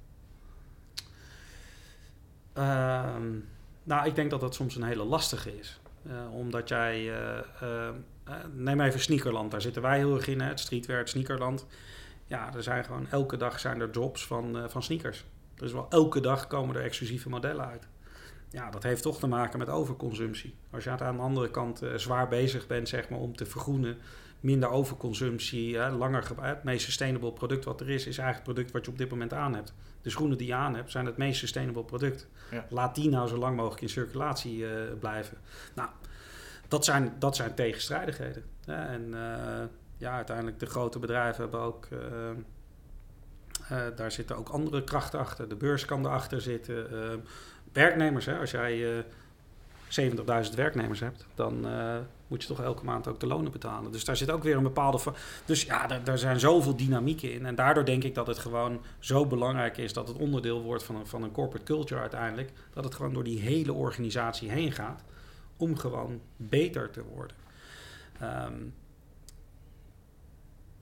[2.54, 3.28] Ehm,
[3.84, 5.80] nou, ik denk dat dat soms een hele lastige is.
[6.08, 7.04] Uh, omdat jij...
[7.04, 7.90] Uh,
[8.54, 11.66] neem even Sneakerland, daar zitten wij heel erg in, hè, het streetwear, het sneakerland.
[12.26, 15.26] Ja, er zijn gewoon elke dag zijn er drops van, van sneakers.
[15.56, 17.88] Dus wel elke dag komen er exclusieve modellen uit.
[18.50, 20.56] Ja, dat heeft toch te maken met overconsumptie.
[20.72, 23.98] Als je aan de andere kant zwaar bezig bent zeg maar, om te vergroenen
[24.40, 28.72] minder overconsumptie, hè, langer Het meest sustainable product wat er is, is eigenlijk het product
[28.72, 29.74] wat je op dit moment aan hebt.
[30.02, 32.28] De schoenen die je aan hebt, zijn het meest sustainable product.
[32.52, 32.66] Ja.
[32.70, 35.38] Laat die nou zo lang mogelijk in circulatie uh, blijven.
[35.76, 35.90] Nou,
[36.68, 38.44] dat zijn, dat zijn tegenstrijdigheden.
[38.66, 39.64] En uh,
[39.98, 41.88] ja, uiteindelijk de grote bedrijven hebben ook...
[41.92, 42.00] Uh,
[43.96, 45.50] daar zitten ook andere krachten achter.
[45.50, 46.88] De beurs kan erachter zitten.
[47.72, 49.06] werknemers, hè, als jij
[49.90, 51.98] 70.000 werknemers hebt, dan uh,
[52.28, 53.92] moet je toch elke maand ook de lonen betalen.
[53.92, 55.00] Dus daar zit ook weer een bepaalde.
[55.46, 57.46] Dus ja, daar, daar, zijn zoveel dynamieken in.
[57.46, 60.96] En daardoor denk ik dat het gewoon zo belangrijk is dat het onderdeel wordt van
[60.96, 62.52] een, van een corporate culture uiteindelijk.
[62.74, 65.04] Dat het gewoon door die hele organisatie heen gaat
[65.58, 67.36] om gewoon beter te worden.
[68.22, 68.74] Um,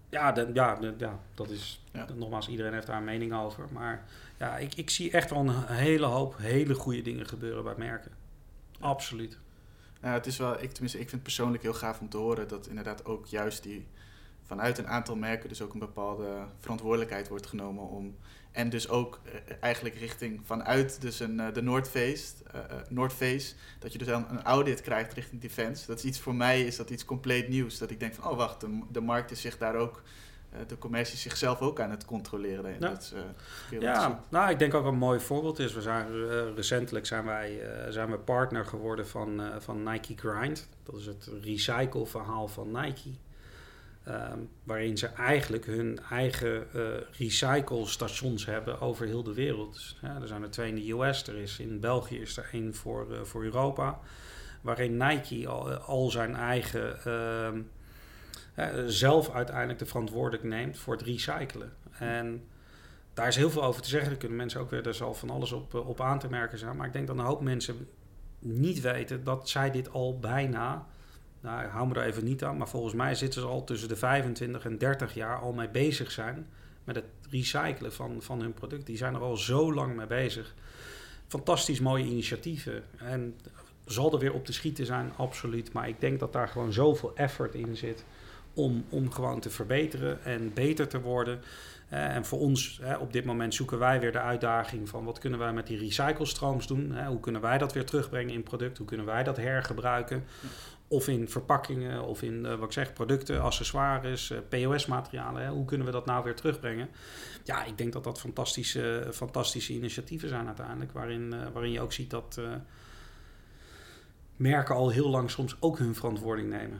[0.09, 1.81] ja, de, ja, de, ja, dat is.
[1.91, 2.07] Ja.
[2.15, 3.65] Nogmaals, iedereen heeft daar een mening over.
[3.71, 4.05] Maar
[4.37, 8.11] ja, ik, ik zie echt wel een hele hoop hele goede dingen gebeuren bij merken.
[8.79, 9.37] Absoluut.
[10.01, 12.47] Nou, het is wel, ik, tenminste, ik vind het persoonlijk heel gaaf om te horen
[12.47, 13.87] dat inderdaad ook juist die
[14.43, 18.15] vanuit een aantal merken dus ook een bepaalde verantwoordelijkheid wordt genomen om.
[18.51, 23.97] En dus ook eh, eigenlijk richting vanuit dus een, uh, de Noordface, uh, dat je
[23.97, 25.87] dus een, een audit krijgt richting defense.
[25.87, 27.77] Dat is iets voor mij, is dat iets compleet nieuws.
[27.77, 30.03] Dat ik denk van, oh wacht, de, markt is zich daar ook eh,
[30.67, 32.73] de commercie zichzelf ook aan het controleren.
[32.73, 35.73] Ja, dat is, uh, ja nou, ik denk ook een mooi voorbeeld is.
[35.73, 40.69] We zijn, uh, recentelijk zijn wij zijn we partner geworden van, van Nike Grind.
[40.83, 43.09] Dat is het recycle verhaal van Nike.
[44.07, 46.67] Um, waarin ze eigenlijk hun eigen
[47.11, 49.73] recycle stations hebben over heel de wereld.
[49.73, 52.49] Dus, ja, er zijn er twee in de US, er is in België is er
[52.51, 53.99] één voor, voor Europa.
[54.61, 57.61] Waarin Nike al, al zijn eigen ehm,
[58.85, 61.73] zelf uiteindelijk de verantwoordelijk neemt voor het recyclen.
[61.99, 62.43] En
[63.13, 64.09] daar is heel veel over te zeggen.
[64.09, 66.57] Daar kunnen mensen ook weer, er zal van alles op, eh, op aan te merken
[66.57, 66.75] zijn.
[66.75, 67.87] Maar ik denk dat een hoop mensen
[68.39, 70.87] niet weten dat zij dit al bijna,
[71.41, 73.87] nou ik hou me er even niet aan, maar volgens mij zitten ze al tussen
[73.87, 76.47] de 25 en 30 jaar al mee bezig zijn
[76.83, 78.85] met het recyclen van, van hun product.
[78.85, 80.55] Die zijn er al zo lang mee bezig.
[81.27, 82.83] Fantastisch mooie initiatieven.
[82.97, 83.35] En
[83.85, 85.73] zal er weer op te schieten zijn, absoluut.
[85.73, 88.05] Maar ik denk dat daar gewoon zoveel effort in zit
[88.57, 91.39] om, om gewoon te verbeteren en beter te worden.
[91.93, 95.39] Uh, en voor ons op dit moment zoeken wij weer de uitdaging van wat kunnen
[95.39, 97.05] wij met die recyclestrooms doen?
[97.05, 98.77] Hoe kunnen wij dat weer terugbrengen in product?
[98.77, 100.23] Hoe kunnen wij dat hergebruiken?
[100.87, 105.47] Of in verpakkingen, of in uh, wat ik zeg, producten, accessoires, uh, POS-materialen.
[105.47, 106.89] Hoe kunnen we dat nou weer terugbrengen?
[107.43, 110.91] Ja, ik denk dat dat fantastische, fantastische initiatieven zijn uiteindelijk.
[110.91, 112.41] Waarin, waarin je ook ziet dat
[114.35, 116.79] merken al heel lang soms ook hun verantwoording nemen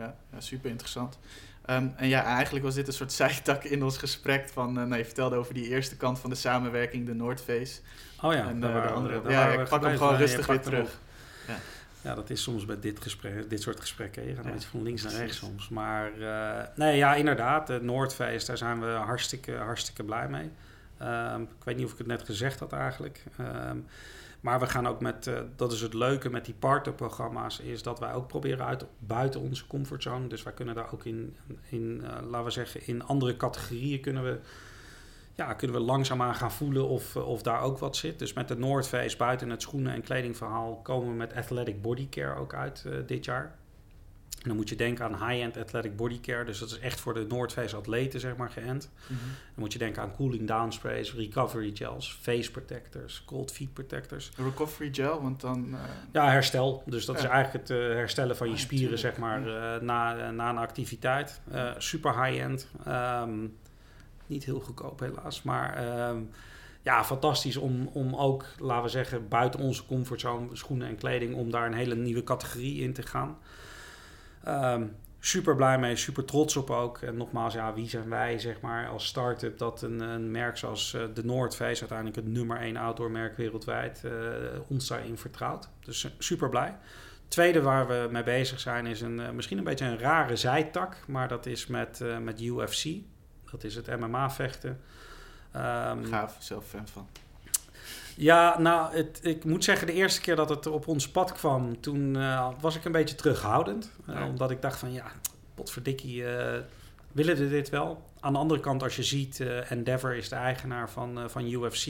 [0.00, 1.18] ja, ja super interessant.
[1.64, 4.96] Ehm, en ja, eigenlijk was dit een soort zijtak in ons gesprek van, uh, nou,
[4.96, 7.80] je vertelde over die eerste kant van de samenwerking, de Noordface.
[8.22, 9.30] Oh ja, en, uh, de andere.
[9.30, 10.98] ja, ik pak hem gewoon rustig weer terug.
[11.46, 11.56] Ja.
[12.02, 14.28] ja, dat is soms bij dit, gesprek, dit soort gesprekken.
[14.28, 15.68] Je gaat een beetje van links naar rechts soms.
[15.68, 20.50] Maar uh, nee, ja, inderdaad, de Noordface, daar zijn we hartstikke, hartstikke blij mee.
[21.02, 23.24] Um, ik weet niet of ik het net gezegd had eigenlijk.
[23.40, 23.86] Um,
[24.40, 27.98] maar we gaan ook met, uh, dat is het leuke met die partnerprogramma's, is dat
[27.98, 30.26] wij ook proberen uit buiten onze comfortzone.
[30.26, 31.36] Dus wij kunnen daar ook in,
[31.68, 34.38] in uh, laten we zeggen, in andere categorieën kunnen we,
[35.34, 38.18] ja, kunnen we langzaamaan gaan voelen of, of daar ook wat zit.
[38.18, 42.54] Dus met de Noordface buiten het schoenen- en kledingverhaal komen we met athletic bodycare ook
[42.54, 43.58] uit dit jaar.
[44.42, 46.44] En dan moet je denken aan high-end athletic body care.
[46.44, 48.90] Dus dat is echt voor de Noordface atleten, zeg maar, geënt.
[49.06, 49.26] Mm -hmm.
[49.26, 54.30] Dan moet je denken aan cooling down sprays, recovery gels, face protectors, cold feet protectors.
[54.36, 55.68] Recovery gel, want dan...
[55.68, 55.78] Uh...
[56.12, 56.82] Ja, herstel.
[56.86, 57.22] Dus dat ja.
[57.22, 60.58] is eigenlijk het uh, herstellen van je ah, spieren, zeg maar, uh, na, na een
[60.58, 61.40] activiteit.
[61.78, 62.68] super high-end.
[62.88, 63.56] Um,
[64.26, 66.08] niet heel goedkoop helaas, maar...
[66.08, 66.30] Um,
[66.82, 71.50] ja, fantastisch om, om ook, laten we zeggen, buiten onze comfortzone, schoenen en kleding, om
[71.50, 73.38] daar een hele nieuwe categorie in te gaan.
[74.48, 76.98] Um, super blij mee, super trots op ook.
[76.98, 80.94] En nogmaals, ja, wie zijn wij zeg maar als start-up dat een, een merk zoals
[80.94, 84.12] uh, de Noordface, uiteindelijk het nummer 1 outdoormerk wereldwijd, uh,
[84.68, 85.68] ons daarin vertrouwt.
[85.84, 86.76] Dus super blij.
[87.28, 91.28] Tweede waar we mee bezig zijn is een, misschien een beetje een rare zijtak, maar
[91.28, 92.86] dat is met, met UFC.
[93.50, 94.80] Dat is het MMA-vechten.
[95.56, 97.08] Um, Gaaf, zelf fan van.
[98.20, 101.80] Ja, nou, het, ik moet zeggen, de eerste keer dat het op ons pad kwam,
[101.80, 103.90] toen uh, was ik een beetje terughoudend.
[104.08, 105.12] Uh, Omdat ik dacht van, ja,
[105.54, 106.56] potverdikkie, uh,
[107.12, 108.04] willen we dit wel?
[108.20, 111.86] Aan de andere kant, als je ziet, Endeavor is de eigenaar van, van UFC.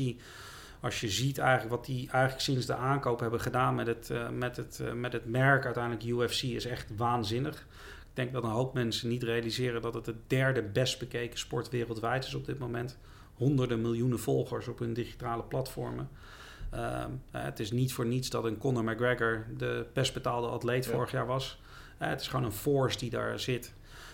[0.80, 4.56] Als je ziet eigenlijk wat die eigenlijk sinds de aankoop hebben gedaan met het, met
[4.56, 7.56] het, met het merk, uiteindelijk UFC, is echt waanzinnig.
[8.00, 11.68] Ik denk dat een hoop mensen niet realiseren dat het de derde best bekeken sport
[11.68, 12.98] wereldwijd is op dit moment
[13.40, 16.08] honderden miljoenen volgers op hun digitale platformen.
[16.74, 21.10] Uh, het is niet voor niets dat een Conor McGregor de best betaalde atleet vorig
[21.10, 21.60] jaar was.
[22.02, 23.72] Uh, het is gewoon een force die daar zit.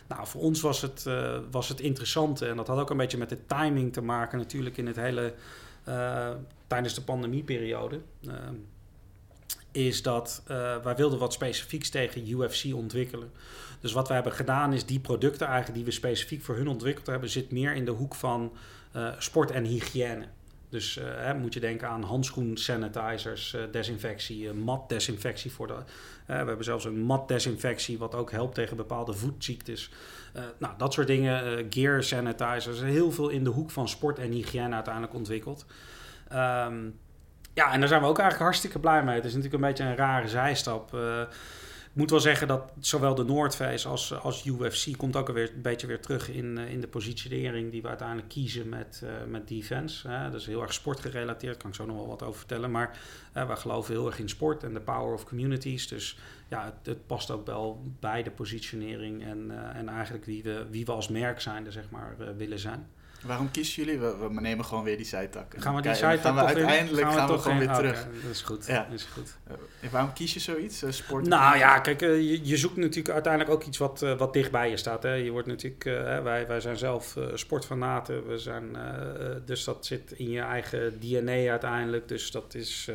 [0.09, 3.19] Nou, voor ons was het, uh, was het interessant en dat had ook een beetje
[3.19, 5.35] met de timing te maken natuurlijk in het hele,
[6.67, 8.01] tijdens de pandemieperiode.
[8.27, 8.55] Ehm,
[9.73, 10.43] is dat
[10.83, 13.31] wij wilden wat specifieks tegen UFC ontwikkelen.
[13.81, 17.07] Dus wat we hebben gedaan is die producten eigenlijk die we specifiek voor hun ontwikkeld
[17.07, 18.53] hebben, zit meer in de hoek van
[18.97, 20.25] uh, sport en hygiëne.
[20.69, 25.75] Dus uh, hè, moet je denken aan handschoen sanitizers, uh, desinfectie, matdesinfectie voor de.
[26.27, 29.91] we hebben zelfs een matdesinfectie wat ook helpt tegen bepaalde voetziektes.
[30.59, 34.75] nou, dat soort dingen, gear sanitizers, heel veel in de hoek van sport en hygiëne
[34.75, 35.67] uiteindelijk ontwikkeld.
[36.33, 36.99] Um,
[37.55, 39.15] ja, en daar zijn we ook eigenlijk hartstikke blij mee.
[39.15, 40.91] Het is natuurlijk een beetje een rare zijstap
[41.97, 45.87] moet wel zeggen dat zowel de Noordface als, als UFC komt ook alweer een beetje
[45.87, 50.09] weer terug in, eh, in de positionering die we uiteindelijk kiezen met, uh, met defense.
[50.09, 50.31] Hè.
[50.31, 52.71] Dat is heel erg sportgerelateerd, kan ik zo nog wel wat over vertellen.
[52.71, 52.99] Maar
[53.37, 55.89] uh, wij geloven heel erg in sport en de power of communities.
[55.89, 60.67] Dus ja, het, het past ook wel bij de positionering en, en eigenlijk wie we,
[60.71, 62.87] wie we als merk zijn, zeg maar, willen zijn.
[63.23, 64.01] Waarom kiezen jullie?
[64.01, 65.55] We, we, nemen gewoon weer die zijtak.
[65.59, 68.07] Gaan we die zijtak we uiteindelijk gaan we, gewoon weer terug.
[68.23, 68.67] dat is goed.
[68.67, 68.87] Ja.
[68.91, 69.37] Dat is goed.
[69.83, 70.83] Uh, waarom kies je zoiets?
[70.83, 71.27] Uh, sport?
[71.27, 74.77] Nou ja, kijk, uh, je, je, zoekt natuurlijk uiteindelijk ook iets wat, wat dichtbij je
[74.77, 75.03] staat.
[75.03, 75.13] Hè.
[75.13, 75.85] Je wordt natuurlijk,
[76.23, 78.29] wij, wij zijn zelf sportfanaten.
[78.29, 78.77] We zijn,
[79.45, 82.09] dus dat zit in je eigen DNA uiteindelijk.
[82.09, 82.91] Dus dat is.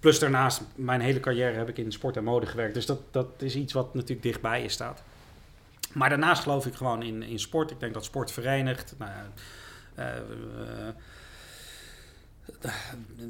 [0.00, 2.74] plus daarnaast, mijn hele carrière heb ik in sport en mode gewerkt.
[2.74, 5.02] Dus dat, dat is iets wat natuurlijk dichtbij je staat.
[5.94, 7.70] Maar daarnaast geloof ik gewoon in, in sport.
[7.70, 8.94] Ik denk dat sport verenigt.
[8.98, 9.10] Nou,
[9.98, 10.88] uh,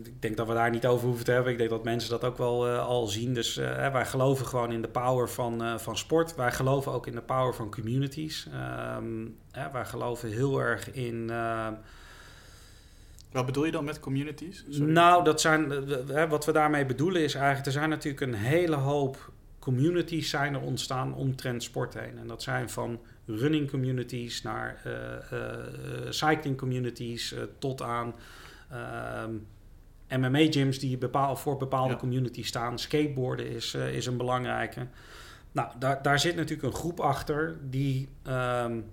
[0.04, 1.52] ik denk dat we daar niet over hoeven te hebben.
[1.52, 3.34] Ik denk dat mensen dat ook wel uh, al zien.
[3.34, 6.34] Dus uh, wij geloven gewoon in de power van, uh, van sport.
[6.34, 8.48] Wij geloven ook in de power van communities.
[8.96, 9.36] Um,
[9.72, 11.30] wij geloven heel erg in.
[13.32, 14.64] Wat bedoel je dan met communities?
[14.70, 14.92] Sorry.
[14.92, 15.86] Nou, dat zijn,
[16.28, 17.66] wat we daarmee bedoelen is eigenlijk...
[17.66, 22.18] er zijn natuurlijk een hele hoop communities zijn er ontstaan omtrent sport heen.
[22.18, 24.92] En dat zijn van running communities naar uh,
[25.38, 28.14] uh, cycling communities tot aan
[30.08, 32.78] MMA-gyms die bepaal, voor bepaalde communities staan.
[32.78, 34.86] Skateboarden is, is een belangrijke.
[35.52, 38.84] Nou, daar, daar zit natuurlijk een groep achter die um,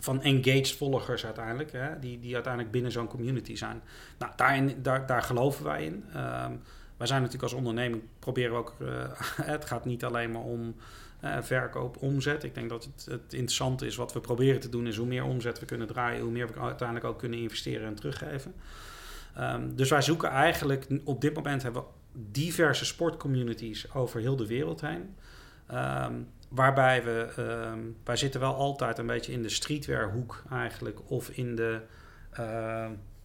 [0.00, 3.82] van engaged volgers uiteindelijk, hè, die, die uiteindelijk binnen zo'n community zijn.
[4.18, 6.04] Nou, daarin, daar, daar geloven wij in.
[6.16, 6.60] Um,
[7.00, 8.88] wij zijn natuurlijk als onderneming, proberen we ook, uh,
[9.54, 10.74] het gaat niet alleen maar om
[11.24, 12.44] uh, verkoop, omzet.
[12.44, 15.24] Ik denk dat het, het interessante is, wat we proberen te doen, is hoe meer
[15.24, 18.54] omzet we kunnen draaien, hoe meer we uiteindelijk ook kunnen investeren en teruggeven.
[19.38, 21.88] Um, dus wij zoeken eigenlijk, op dit moment hebben we
[22.30, 25.14] diverse sportcommunities over heel de wereld heen.
[25.72, 27.28] Um, waarbij we,
[27.72, 31.80] um, wij zitten wel altijd een beetje in de streetwear hoek eigenlijk, of in de,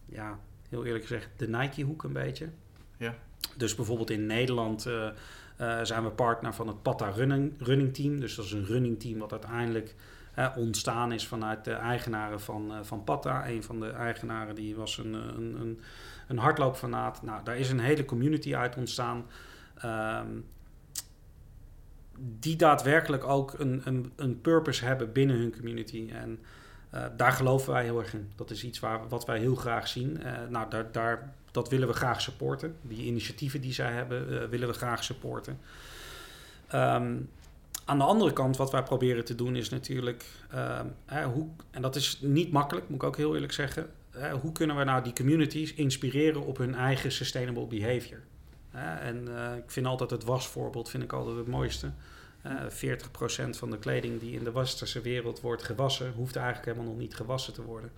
[0.06, 2.48] ja, heel eerlijk gezegd, de Nike hoek een beetje.
[2.96, 3.14] Ja.
[3.56, 5.08] Dus bijvoorbeeld in Nederland uh,
[5.60, 8.20] uh, zijn we partner van het Pata running, running Team.
[8.20, 9.94] Dus dat is een running team wat uiteindelijk
[10.38, 13.48] uh, ontstaan is vanuit de eigenaren van, van Pata.
[13.48, 15.80] Een van de eigenaren die was een, een, een,
[16.28, 17.22] een hardloopfanaat.
[17.22, 19.26] Nou, daar is een hele community uit ontstaan.
[19.84, 20.46] Um,
[22.18, 26.10] die daadwerkelijk ook een, een, een purpose hebben binnen hun community.
[26.12, 26.38] En
[27.16, 28.32] daar geloven wij heel erg in.
[28.36, 30.20] Dat is iets waar, wat wij heel graag zien.
[30.48, 32.76] Nou, daar, daar dat willen we graag supporten.
[32.82, 35.58] Die initiatieven die zij hebben, uh, willen we graag supporten.
[36.74, 37.30] Um,
[37.84, 41.96] aan de andere kant, wat wij proberen te doen, is natuurlijk uh, hoe, en dat
[41.96, 43.90] is niet makkelijk, moet ik ook heel eerlijk zeggen.
[44.40, 48.20] Hoe kunnen we nou die communities inspireren op hun eigen sustainable behavior?
[49.00, 51.90] en ik vind altijd het wasvoorbeeld vind ik altijd het mooiste.
[52.46, 52.98] Uh, eh,
[53.48, 56.98] 40% van de kleding die in de westerse wereld wordt gewassen, hoeft eigenlijk helemaal nog
[56.98, 57.90] niet gewassen te worden.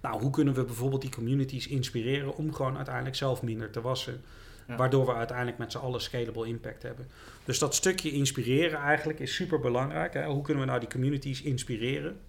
[0.00, 4.22] Nou, hoe kunnen we bijvoorbeeld die communities inspireren om gewoon uiteindelijk zelf minder te wassen?
[4.66, 7.08] Waardoor we uiteindelijk met z'n allen scalable impact hebben.
[7.44, 10.14] Dus dat stukje inspireren eigenlijk is super belangrijk.
[10.14, 10.24] Hè?
[10.24, 12.20] Hoe kunnen we nou die communities inspireren?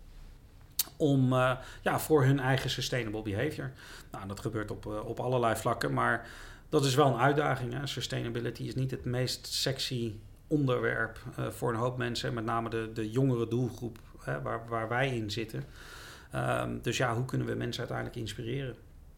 [0.97, 3.71] Om uh, ja, voor hun eigen sustainable behavior.
[4.11, 6.27] Nou, dat gebeurt op, uh, op allerlei vlakken, maar
[6.69, 7.73] dat is wel een uitdaging.
[7.73, 7.87] Hè?
[7.87, 10.13] Sustainability is niet het meest sexy
[10.47, 14.89] onderwerp uh, voor een hoop mensen, met name de, de jongere doelgroep hè, waar, waar
[14.89, 15.63] wij in zitten.
[16.35, 18.75] Um, dus ja, hoe kunnen we mensen uiteindelijk inspireren?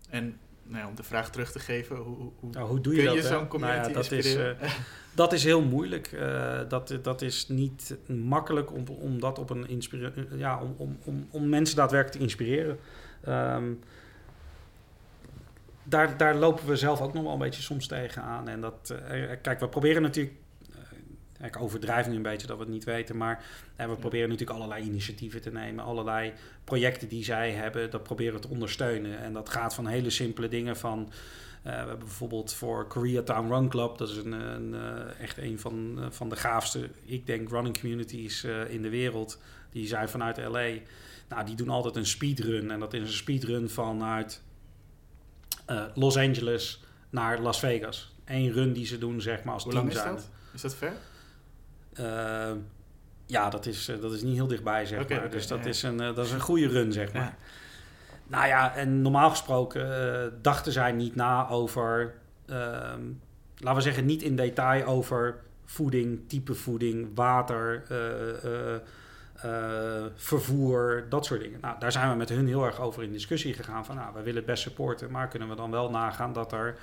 [0.09, 2.99] En nou ja, om de vraag terug te geven, hoe, hoe, nou, hoe doe je,
[2.99, 4.59] kun dat, je zo'n community nou ja, dat inspireren?
[4.59, 4.79] Is, uh,
[5.13, 6.11] dat is heel moeilijk.
[6.11, 9.81] Uh, dat, dat is niet makkelijk om, om dat op een
[10.35, 12.79] ja, om, om, om, om mensen daadwerkelijk te inspireren.
[13.27, 13.79] Um,
[15.83, 18.47] daar, daar lopen we zelf ook nog wel een beetje soms tegenaan.
[18.47, 20.35] En dat, uh, kijk, we proberen natuurlijk
[21.47, 23.43] ik overdrijf nu een beetje dat we het niet weten, maar
[23.75, 28.47] we proberen natuurlijk allerlei initiatieven te nemen, allerlei projecten die zij hebben, dat proberen te
[28.47, 29.19] ondersteunen.
[29.19, 33.69] En dat gaat van hele simpele dingen van, uh, we hebben bijvoorbeeld voor Koreatown Run
[33.69, 37.49] Club, dat is een, een uh, echt een van, uh, van de gaafste, ik denk,
[37.49, 39.41] running communities in de wereld.
[39.71, 40.67] Die zijn vanuit LA.
[41.29, 44.41] Nou, die doen altijd een speedrun en dat is een speedrun vanuit
[45.93, 48.13] Los Angeles naar Las Vegas.
[48.25, 50.15] Eén run die ze doen, zeg maar, als Hoe team lang is zijn.
[50.15, 50.29] dat?
[50.53, 50.93] Is dat ver?
[51.99, 52.51] Uh,
[53.25, 55.25] ja, dat is, uh, dat is niet heel dichtbij, zeg okay, maar.
[55.25, 55.69] Okay, dus dat, ja.
[55.69, 57.21] is een, uh, dat is een goede run, zeg maar.
[57.21, 57.35] Ja.
[58.27, 62.13] Nou ja, en normaal gesproken dachten zij niet na over...
[62.45, 63.01] ehm,
[63.57, 67.83] laten we zeggen, niet in detail over voeding, type voeding, water...
[70.15, 71.59] Vervoer, dat soort dingen.
[71.61, 73.85] Nou, daar zijn we met hun heel erg over in discussie gegaan.
[73.85, 76.75] Van, nou, we willen het best supporten, maar kunnen we dan wel nagaan dat er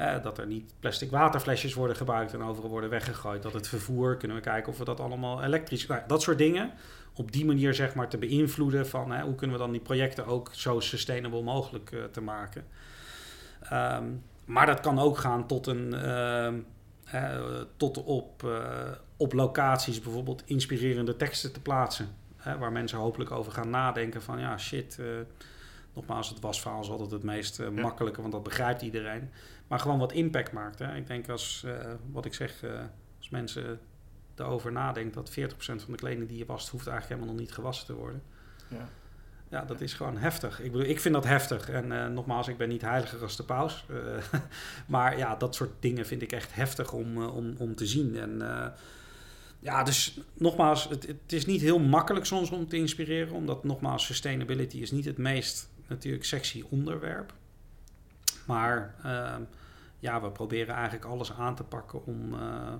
[0.00, 3.42] uh, dat er niet plastic waterflesjes worden gebruikt en overal worden weggegooid.
[3.42, 5.86] Dat het vervoer, kunnen we kijken of we dat allemaal elektrisch...
[5.86, 6.72] Nou, dat soort dingen.
[7.14, 10.26] Op die manier zeg maar te beïnvloeden van hè, hoe kunnen we dan die projecten
[10.26, 12.64] ook zo sustainable mogelijk uh, te maken.
[13.72, 15.94] Um, maar dat kan ook gaan tot een...
[17.14, 18.68] Uh, tot op, uh,
[19.16, 22.08] op locaties bijvoorbeeld inspirerende teksten te plaatsen.
[22.36, 24.96] Hè, waar mensen hopelijk over gaan nadenken van ja shit...
[25.00, 25.06] Uh,
[25.94, 29.30] nogmaals, het wasverhaal is altijd het meest makkelijke, want dat begrijpt iedereen.
[29.68, 30.78] Maar gewoon wat impact maakt.
[30.78, 30.96] Hè.
[30.96, 32.80] Ik denk als, uh, wat ik zeg, uh,
[33.18, 33.80] als mensen
[34.34, 37.54] erover nadenken dat 40% van de kleding die je wast, hoeft eigenlijk helemaal nog niet
[37.54, 38.22] gewassen te worden.
[38.68, 38.88] Ja,
[39.48, 40.60] ja dat is gewoon heftig.
[40.60, 41.70] Ik bedoel, ik vind dat heftig.
[41.70, 43.86] En uh, nogmaals, ik ben niet heiliger als de paus.
[44.86, 48.16] maar ja, dat soort dingen vind ik echt heftig om, om, om te zien.
[48.16, 48.42] En
[49.60, 54.04] ja, dus nogmaals, het, het is niet heel makkelijk soms om te inspireren, omdat nogmaals,
[54.04, 57.32] sustainability is niet het meest natuurlijk sexy onderwerp.
[58.48, 59.36] Maar uh,
[59.98, 62.72] ja, we proberen eigenlijk alles aan te pakken om, uh,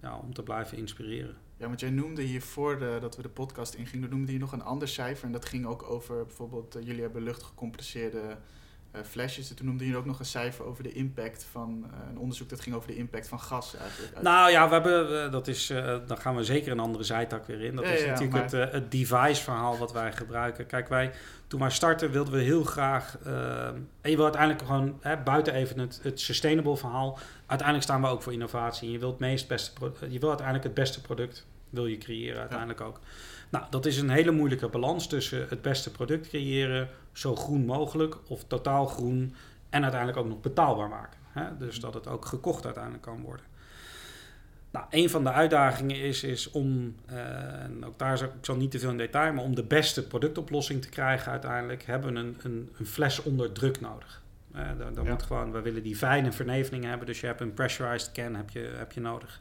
[0.00, 1.36] ja, om te blijven inspireren.
[1.56, 4.88] Ja, want jij noemde hier voordat we de podcast ingingen, noemde je nog een ander
[4.88, 5.26] cijfer.
[5.26, 8.34] En dat ging ook over bijvoorbeeld, uh, jullie hebben luchtgecompresseerde uh,
[9.04, 9.50] flesjes.
[9.50, 12.48] En toen noemde je ook nog een cijfer over de impact van uh, een onderzoek
[12.48, 14.22] dat ging over de impact van gas eigenlijk.
[14.22, 15.66] Nou ja, we hebben, uh, dat is,
[16.06, 17.76] dan gaan we zeker een andere zijtak weer in.
[17.76, 20.66] Dat Ja, is ja, natuurlijk maar- het, het device verhaal wat wij gebruiken.
[20.66, 21.12] Kijk, wij,
[21.46, 23.18] toen wij startten wilden we heel graag,
[24.00, 28.08] en je wil uiteindelijk gewoon, hè, buiten even het, het sustainable verhaal, uiteindelijk staan we
[28.08, 28.86] ook voor innovatie.
[28.86, 29.72] En je wilt het meest beste,
[30.08, 33.00] je wil uiteindelijk het beste product, wil je creëren uiteindelijk ook.
[33.50, 38.16] Nou, dat is een hele moeilijke balans tussen het beste product creëren, zo groen mogelijk
[38.28, 39.34] of totaal groen
[39.70, 41.18] en uiteindelijk ook nog betaalbaar maken.
[41.32, 41.56] Hè?
[41.58, 43.44] Dus dat het ook gekocht uiteindelijk kan worden.
[44.70, 48.56] Nou, een van de uitdagingen is, is om, uh, en ook daar zal ik zal
[48.56, 52.18] niet te veel in detail, maar om de beste productoplossing te krijgen uiteindelijk, hebben we
[52.18, 54.22] een, een, een fles onder druk nodig.
[54.56, 55.10] Uh, dan dan Ja.
[55.10, 58.50] moet gewoon, we willen die fijne verneveling hebben, dus je hebt een pressurized can heb
[58.50, 59.40] je, heb je nodig.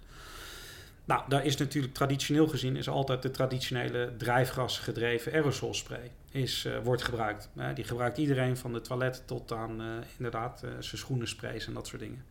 [1.10, 7.04] Nou, daar is natuurlijk traditioneel gezien is altijd de traditionele drijfgasgedreven aerosolspray is, uh, wordt
[7.04, 7.50] gebruikt.
[7.56, 11.88] Uh, die gebruikt iedereen van de toilet tot aan uh, inderdaad zijn schoenensprays en dat
[11.88, 12.24] soort dingen.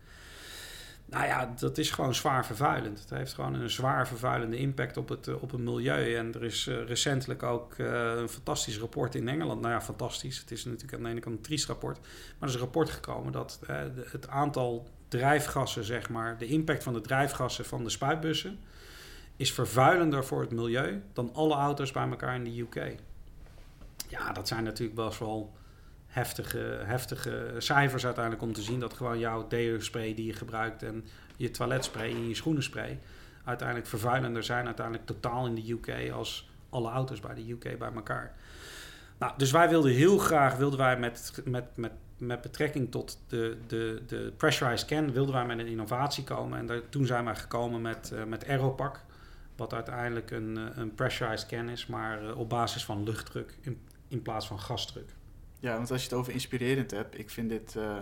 [1.05, 3.01] Nou ja, dat is gewoon zwaar vervuilend.
[3.01, 6.15] Het heeft gewoon een zwaar vervuilende impact op het, op het milieu.
[6.15, 9.61] En er is recentelijk ook een fantastisch rapport in Engeland.
[9.61, 10.39] Nou ja, fantastisch.
[10.39, 11.99] Het is natuurlijk aan de ene kant een triest rapport.
[12.01, 12.09] Maar
[12.41, 13.61] er is een rapport gekomen dat
[14.11, 18.59] het aantal drijfgassen, zeg maar, de impact van de drijfgassen van de spuitbussen
[19.37, 22.97] is vervuilender voor het milieu dan alle auto's bij elkaar in de UK.
[24.09, 25.53] Ja, dat zijn natuurlijk best wel
[26.07, 31.05] heftige, heftige cijfers uiteindelijk om te zien dat gewoon jouw deo-spray die je gebruikt en
[31.37, 32.99] je toiletspray en je schoenenspray
[33.45, 37.93] uiteindelijk vervuilender zijn uiteindelijk totaal in de UK als alle auto's bij de UK bij
[37.95, 38.35] elkaar.
[39.19, 43.59] Nou, dus wij wilden heel graag, wilden wij met, met, met, met betrekking tot de,
[43.67, 46.59] de, de pressurized can, wilden wij met een innovatie komen.
[46.59, 49.05] En daar, toen zijn wij gekomen met, uh, met Aeropack,
[49.57, 53.81] wat uiteindelijk een, uh, een pressurized can is, maar uh, op basis van luchtdruk in,
[54.09, 55.15] in plaats van gasdruk.
[55.61, 57.75] Ja, want als je het over inspirerend hebt, ik vind dit.
[57.77, 57.97] Uh,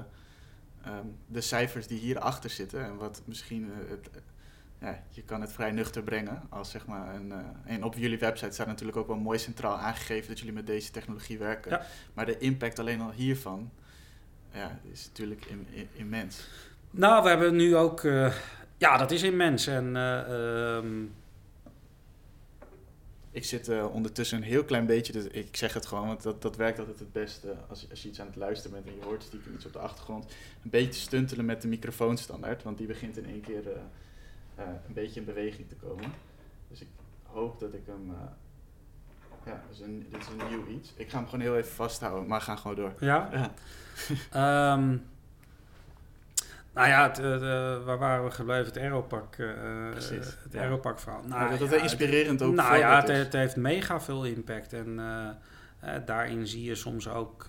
[0.83, 4.11] ehm, de cijfers die hierachter zitten en wat misschien eh, het,
[4.81, 6.43] ja, je kan het vrij nuchter brengen.
[6.49, 7.33] Als, zeg maar, een,
[7.65, 10.91] en op jullie website staat natuurlijk ook wel mooi centraal aangegeven dat jullie met deze
[10.91, 11.81] technologie werken.
[12.15, 13.71] Maar de impact alleen al hiervan
[14.57, 15.47] ja, is natuurlijk
[15.93, 16.47] immens.
[16.91, 18.03] Nou, we hebben nu ook
[18.79, 19.67] ja, dat is immens.
[19.67, 20.79] En, uh,
[23.31, 26.43] Ik zit uh, ondertussen een heel klein beetje, dus ik zeg het gewoon, want dat,
[26.43, 29.05] dat werkt altijd het beste als, als je iets aan het luisteren bent en je
[29.05, 30.25] hoort stiekem iets op de achtergrond.
[30.65, 33.67] Een beetje stuntelen met de microfoonstandaard, want die begint in één keer
[34.57, 36.13] een beetje in beweging te komen.
[36.69, 36.89] Dus ik
[37.23, 38.13] hoop dat ik hem.
[39.47, 40.93] Ja, dus een, dit is een nieuw iets.
[40.97, 42.93] Ik ga hem gewoon heel even vasthouden, maar ga gewoon door.
[42.99, 43.51] Ja.
[44.33, 44.73] ja.
[44.73, 45.03] um,
[46.77, 48.65] Nou ja, het, uh, waar waren we gebleven?
[48.65, 49.49] Het Aeropark, uh,
[49.95, 50.61] het ja.
[50.61, 51.23] Aeropark verhaal.
[51.27, 54.73] Nou, dat het inspirerend ook Nou ja, het, het, heeft mega veel impact.
[54.73, 57.47] En uh, daarin zie je soms ook...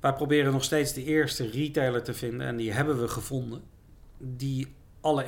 [0.00, 2.46] wij proberen nog steeds de eerste retailer te vinden.
[2.46, 3.62] En die hebben we gevonden.
[4.18, 5.24] Die alle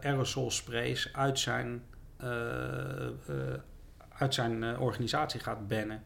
[0.00, 1.82] aerosol sprays uit zijn,
[4.22, 6.02] uit zijn organisatie gaat bannen.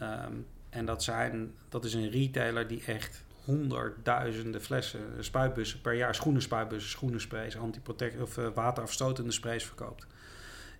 [0.00, 6.14] Um, en dat, zijn, dat is een retailer die echt honderdduizenden flessen spuitbussen per jaar,
[6.14, 10.06] schoenenspuitbussen, schoenensprays, antiprotect of uh, waterafstotende sprays verkoopt.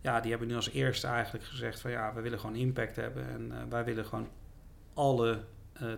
[0.00, 3.28] Ja, die hebben nu als eerste eigenlijk gezegd van ja, we willen gewoon impact hebben
[3.28, 4.28] en wij willen gewoon
[4.94, 5.40] alle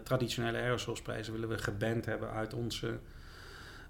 [0.02, 2.98] traditionele aerosolsprays willen we geband hebben uit onze,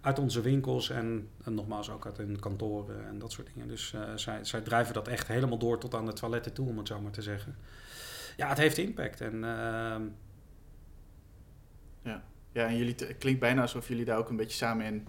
[0.01, 3.69] uit onze winkels en, en nogmaals ook uit hun kantoren en dat soort dingen.
[3.69, 6.89] Dus zij, zij drijven dat echt helemaal door tot aan de toiletten toe, om het
[6.89, 7.57] zo maar te zeggen.
[8.37, 10.03] Ja, het heeft impact en ehm,
[12.03, 12.23] ja.
[12.53, 15.07] Ja, en jullie, het klinkt bijna alsof jullie daar ook een beetje samen in...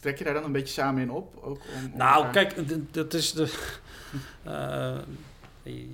[0.00, 1.36] Trek je daar dan een beetje samen in op?
[1.36, 2.54] Ook om, om nou, kijk,
[2.92, 3.72] dat is de...
[4.46, 4.98] uh,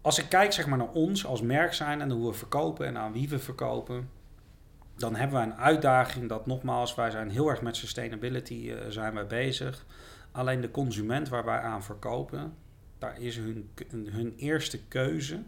[0.00, 2.98] als ik kijk zeg maar, naar ons als merk zijn en hoe we verkopen en
[2.98, 4.10] aan wie we verkopen,
[4.96, 9.14] dan hebben we een uitdaging dat nogmaals, wij zijn heel erg met sustainability uh, zijn
[9.14, 9.84] wij bezig.
[10.30, 12.54] Alleen de consument waar wij aan verkopen,
[12.98, 15.42] daar is hun, hun eerste keuze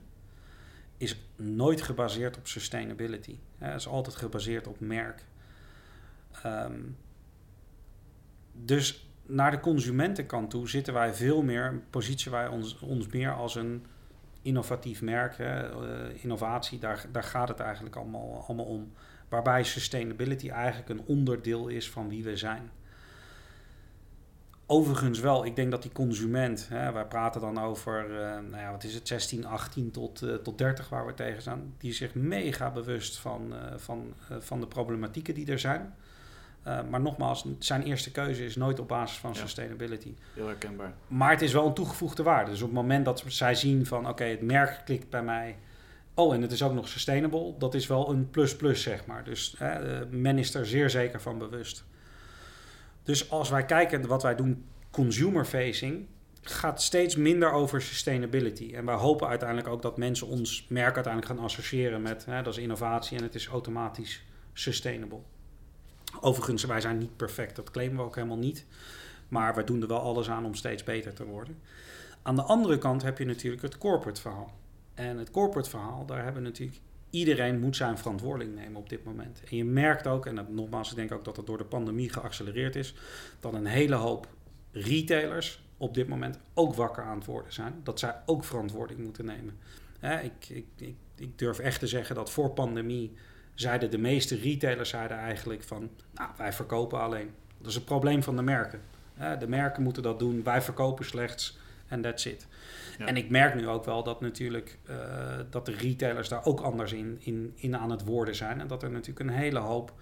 [0.96, 3.38] is nooit gebaseerd op sustainability.
[3.58, 5.24] Het is altijd gebaseerd op merk.
[6.42, 6.80] Ehm,
[8.52, 13.54] dus naar de consumentenkant toe zitten wij veel meer, positie wij ons, ons meer als
[13.54, 13.86] een
[14.42, 15.38] innovatief merk.
[15.38, 15.64] Uh,
[16.22, 18.92] innovatie, daar, daar gaat het eigenlijk allemaal, allemaal om.
[19.28, 22.70] Waarbij sustainability eigenlijk een onderdeel is van wie we zijn.
[24.66, 28.70] Overigens wel, ik denk dat die consument, hè, wij praten dan over, uh, nou ja,
[28.70, 32.14] wat is het, 16, 18 tot, uh, tot 30 waar we tegen staan, die zich
[32.14, 35.94] mega bewust van, van, van de problematieken die er zijn.
[36.62, 40.14] Maar nogmaals, zijn eerste keuze is nooit op basis van sustainability.
[40.34, 40.94] Heel herkenbaar.
[41.06, 42.50] Maar het is wel een toegevoegde waarde.
[42.50, 45.56] Dus op het moment dat zij zien van, oké, het merk klikt bij mij,
[46.14, 49.24] oh, en het is ook nog sustainable, dat is wel een plus-plus, zeg maar.
[49.24, 49.56] Dus
[50.10, 51.84] men is er zeer zeker van bewust.
[53.02, 56.06] Dus als wij kijken wat wij doen, consumer facing,
[56.42, 58.74] gaat steeds minder over sustainability.
[58.74, 62.56] En wij hopen uiteindelijk ook dat mensen ons merk uiteindelijk gaan associëren met hè, dat
[62.56, 65.18] is innovatie en het is automatisch sustainable.
[66.20, 68.66] Overigens, wij zijn niet perfect, dat claimen we ook helemaal niet.
[69.28, 71.58] Maar we doen er wel alles aan om steeds beter te worden.
[72.22, 74.52] Aan de andere kant heb je natuurlijk het corporate verhaal.
[74.94, 76.80] En het corporate verhaal, daar hebben we natuurlijk
[77.10, 79.42] iedereen moet zijn verantwoording nemen op dit moment.
[79.50, 82.10] En je merkt ook, en dat, nogmaals, ik denk ook dat het door de pandemie
[82.12, 82.94] geaccelereerd is,
[83.40, 84.28] dat een hele hoop
[84.72, 87.80] retailers op dit moment ook wakker aan het worden zijn.
[87.82, 89.58] Dat zij ook verantwoording moeten nemen.
[90.22, 93.12] ik, ik, ik, ik, durf echt te zeggen dat voor pandemie
[93.60, 97.30] zeiden de meeste retailers zeiden eigenlijk van, nou, wij verkopen alleen.
[97.58, 98.80] Dat is het probleem van de merken.
[99.38, 102.46] de merken moeten dat doen, wij verkopen slechts en that's it.
[102.98, 104.96] En ik merk nu ook wel dat natuurlijk uh,
[105.50, 108.60] dat de retailers daar ook anders in, in, in aan het worden zijn.
[108.60, 109.92] En dat er natuurlijk een hele hoop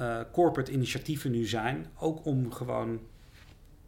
[0.00, 3.00] uh, corporate initiatieven nu zijn, ook om gewoon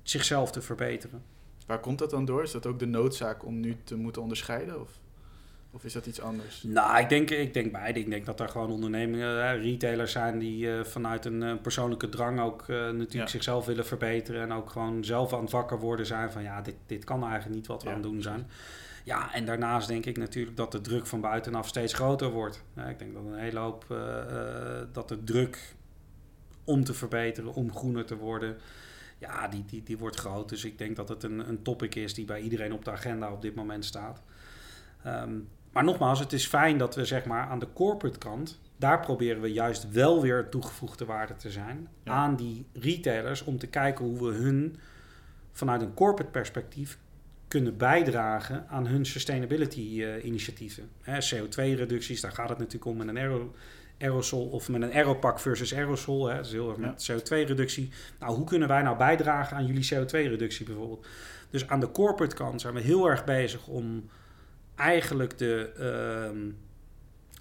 [0.03, 1.23] zichzelf te verbeteren.
[1.67, 2.43] Waar komt dat dan door?
[2.43, 4.81] Is dat ook de noodzaak om nu te moeten onderscheiden?
[4.81, 5.01] Of?
[5.75, 6.63] Of is dat iets anders?
[6.63, 8.01] Nou, ik denk, ik denk beide.
[8.01, 12.41] Ik denk dat er gewoon ondernemingen, retailers zijn die uh, vanuit een uh, persoonlijke drang
[12.41, 14.43] ook uh, natuurlijk zichzelf willen verbeteren.
[14.43, 17.55] En ook gewoon zelf aan het wakker worden zijn van ja, dit, dit kan eigenlijk
[17.55, 18.47] niet wat we aan het doen zijn.
[19.05, 22.63] Ja, en daarnaast denk ik natuurlijk dat de druk van buitenaf steeds groter wordt.
[22.77, 23.87] Ja, ik denk dat een hele hoop,
[24.93, 25.75] dat de druk
[26.65, 28.57] om te verbeteren, om groener te worden,
[29.19, 30.49] ja, die, die, die wordt groot.
[30.49, 33.33] Dus ik denk dat het een, een topic is die bij iedereen op de agenda
[33.33, 34.23] op dit moment staat.
[35.07, 39.01] Um, maar nogmaals, het is fijn dat we zeg maar aan de corporate kant, daar
[39.01, 44.05] proberen we juist wel weer toegevoegde waarde te zijn aan die retailers om te kijken
[44.05, 44.77] hoe we hun
[45.53, 46.99] vanuit een corporate perspectief
[47.49, 50.89] kunnen bijdragen aan hun sustainability eh, initiatieven.
[51.05, 53.55] CO2-reducties, daar gaat het natuurlijk om met een aero,
[53.99, 56.29] aerosol of met een aeropak versus aerosol.
[56.29, 57.91] Hè, dus heel erg met CO2-reductie.
[58.19, 61.07] Nou, hoe kunnen wij nou bijdragen aan jullie CO2-reductie bijvoorbeeld?
[61.51, 64.09] Dus aan de corporate kant zijn we heel erg bezig om
[64.83, 66.51] eigenlijk de, ehm,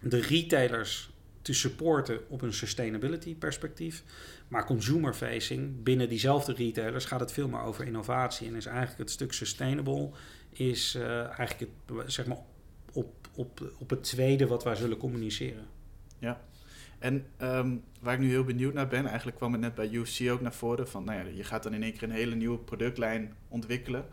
[0.09, 1.09] de retailers
[1.41, 4.03] te supporten op een sustainability perspectief.
[4.47, 8.47] Maar consumer facing binnen diezelfde retailers gaat het veel meer over innovatie.
[8.47, 10.09] En is eigenlijk het stuk sustainable
[10.49, 12.37] is uh, eigenlijk het, zeg maar
[12.93, 15.65] op, op, op het tweede wat wij zullen communiceren.
[16.19, 16.41] Ja,
[16.99, 20.29] en ehm, waar ik nu heel benieuwd naar ben, eigenlijk kwam het net bij UFC
[20.29, 22.57] ook naar voren van, nou ja, je gaat dan in één keer een hele nieuwe
[22.57, 24.05] productlijn ontwikkelen.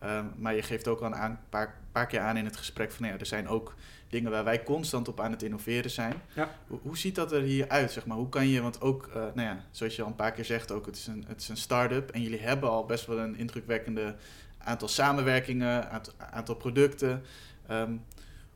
[0.00, 3.02] Ehm, maar je geeft ook al een paar, paar keer aan in het gesprek van,
[3.02, 3.74] nou ja, er zijn ook
[4.08, 6.14] dingen waar wij constant op aan het innoveren zijn.
[6.34, 6.50] Ja.
[6.66, 8.16] Hoe, hoe, ziet dat er hier uit, zeg maar?
[8.16, 10.70] Hoe kan je, want ook, uh, nou ja, zoals je al een paar keer zegt,
[10.72, 13.36] ook, het is een, het is een start-up en jullie hebben al best wel een
[13.36, 14.16] indrukwekkende
[14.58, 17.22] aantal samenwerkingen, aantal, aantal producten.
[17.66, 17.92] Ehm,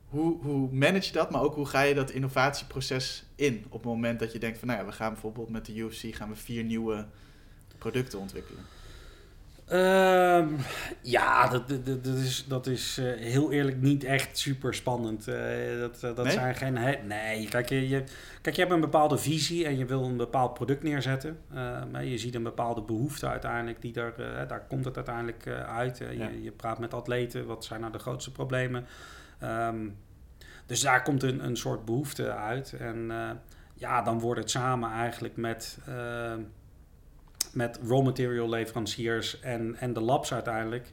[0.09, 3.91] hoe, hoe manage je dat, maar ook hoe ga je dat innovatieproces in op het
[3.91, 6.35] moment dat je denkt van, nou ja, we gaan bijvoorbeeld met de UFC gaan we
[6.35, 7.05] vier nieuwe
[7.77, 8.63] producten ontwikkelen?
[9.65, 10.47] Ehm,
[11.01, 15.27] ja, dat, dat, dat, is, dat is uh, heel eerlijk niet echt super spannend.
[15.27, 15.35] Uh,
[15.79, 16.33] dat dat nee?
[16.33, 16.73] zijn geen.
[17.07, 18.03] nee, kijk je, je,
[18.41, 21.37] kijk, je hebt een bepaalde visie en je wil een bepaald product neerzetten.
[21.53, 24.13] Uh, je ziet een bepaalde behoefte uiteindelijk, die daar,
[24.47, 25.97] daar komt het uiteindelijk uit.
[25.97, 26.09] Ja.
[26.09, 28.85] Je, je, praat met atleten, wat zijn nou de grootste problemen?
[29.43, 29.97] Um,
[30.65, 32.73] dus daar komt een, een soort behoefte uit.
[32.73, 33.11] En
[33.73, 35.77] ja, dan wordt het samen eigenlijk met
[37.55, 40.91] met raw material leveranciers en, en de labs uiteindelijk.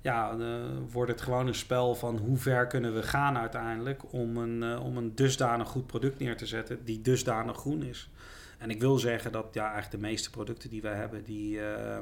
[0.00, 4.36] Ja, uh, wordt het gewoon een spel van hoe ver kunnen we gaan uiteindelijk om
[4.36, 8.10] een, uh, om een dusdanig goed product neer te zetten die dusdanig groen is.
[8.58, 11.98] En ik wil zeggen dat ja, eigenlijk de meeste producten die wij hebben, die, uh,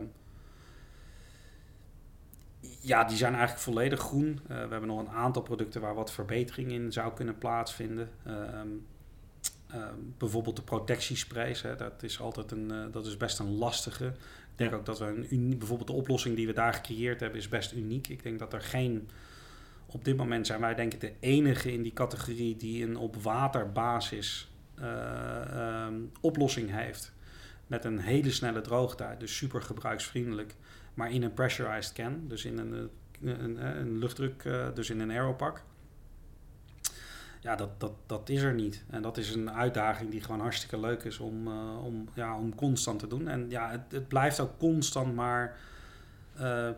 [2.80, 4.40] ja, die zijn eigenlijk volledig groen.
[4.46, 8.10] we hebben nog een aantal producten waar wat verbetering in zou kunnen plaatsvinden.
[8.24, 8.68] Ehm,
[10.18, 14.06] bijvoorbeeld de protectiesprays, hè, dat is altijd een, uh, dat is best een lastige.
[14.06, 17.38] Ik denk ook dat we een unie, bijvoorbeeld de oplossing die we daar gecreëerd hebben,
[17.38, 18.08] is best uniek.
[18.08, 19.08] Ik denk dat er geen,
[19.86, 23.16] op dit moment zijn wij denk ik de enige in die categorie die een op
[23.16, 24.50] waterbasis
[24.80, 27.12] uh, um, oplossing heeft.
[27.66, 30.54] Met een hele snelle droogtijd, dus super gebruiksvriendelijk.
[30.94, 32.72] Maar in een pressurized can, dus in een,
[33.22, 35.62] een, een, een luchtdruk, uh, dus in een aeropak
[37.40, 38.84] ja, dat, dat, dat is er niet.
[38.90, 42.54] En dat is een uitdaging die gewoon hartstikke leuk is om, uh, om, ja, om
[42.54, 43.28] constant te doen.
[43.28, 45.58] En ja, het, het blijft ook constant maar.
[46.40, 46.70] Uh,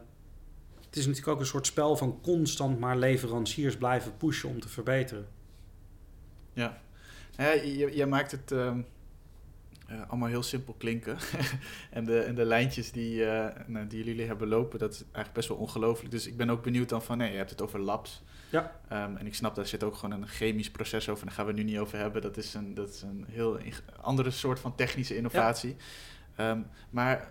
[0.87, 4.69] het is natuurlijk ook een soort spel van constant maar leveranciers blijven pushen om te
[4.69, 5.27] verbeteren.
[6.53, 6.79] Ja,
[7.37, 8.51] ja je, je maakt het.
[8.53, 8.77] Uh,
[9.93, 11.17] uh, allemaal heel simpel klinken.
[11.91, 13.47] en, de, en de lijntjes die, uh,
[13.89, 16.11] die jullie hebben lopen, dat is eigenlijk best wel ongelooflijk.
[16.11, 18.23] Dus ik ben ook benieuwd dan van, nee, je hebt het over labs.
[18.51, 18.81] Ja.
[18.93, 21.27] Um, en ik snap, daar zit ook gewoon een chemisch proces over.
[21.27, 22.23] Daar gaan we nu niet over hebben.
[22.23, 23.59] Dat is een, dat is een heel
[24.01, 25.77] andere soort van technische innovatie.
[26.37, 26.51] Ja.
[26.51, 27.29] Um, maar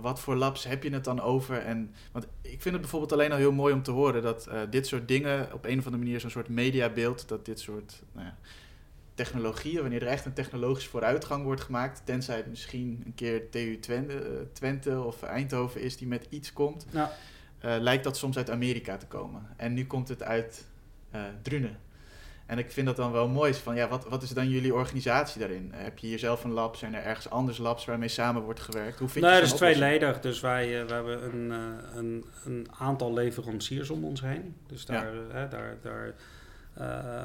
[0.00, 1.58] wat voor labs heb je het dan over?
[1.58, 4.60] En, want ik vind het bijvoorbeeld alleen al heel mooi om te horen dat uh,
[4.70, 8.26] dit soort dingen op een of andere manier zo'n soort mediabeeld, dat dit soort nou
[8.26, 8.36] ja,
[9.16, 13.78] technologieën, wanneer er echt een technologische vooruitgang wordt gemaakt, tenzij het misschien een keer TU
[13.80, 14.20] Twente, uh,
[14.52, 17.12] Twente of Eindhoven is die met iets komt, ja.
[17.64, 19.46] uh, lijkt dat soms uit Amerika te komen.
[19.56, 20.64] En nu komt het uit
[21.14, 21.78] uh, Drunen.
[22.46, 23.54] En ik vind dat dan wel mooi.
[23.54, 25.70] Van, ja, wat, wat is dan jullie organisatie daarin?
[25.74, 26.76] Heb je hier zelf een lab?
[26.76, 28.98] Zijn er ergens anders labs waarmee samen wordt gewerkt?
[28.98, 30.20] Hoe vind nee, je dat is tweeledig.
[30.20, 31.50] Dus wij, uh, we hebben een,
[31.96, 34.56] een, een, aantal leveranciers om ons heen.
[34.66, 35.46] Dus daar, ja.
[35.46, 36.14] daar, daar
[36.78, 37.24] uh,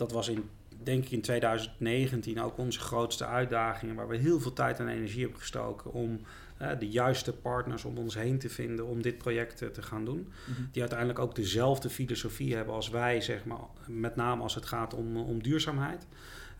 [0.00, 0.48] dat was in,
[0.82, 3.94] denk ik in 2019 ook onze grootste uitdaging.
[3.94, 6.20] Waar we heel veel tijd en energie hebben gestoken om
[6.62, 10.04] uh, de juiste partners om ons heen te vinden om dit project uh, te gaan
[10.04, 10.18] doen.
[10.18, 10.68] Mm -hmm.
[10.72, 14.94] Die uiteindelijk ook dezelfde filosofie hebben als wij, zeg maar, met name als het gaat
[14.94, 16.06] om, om duurzaamheid.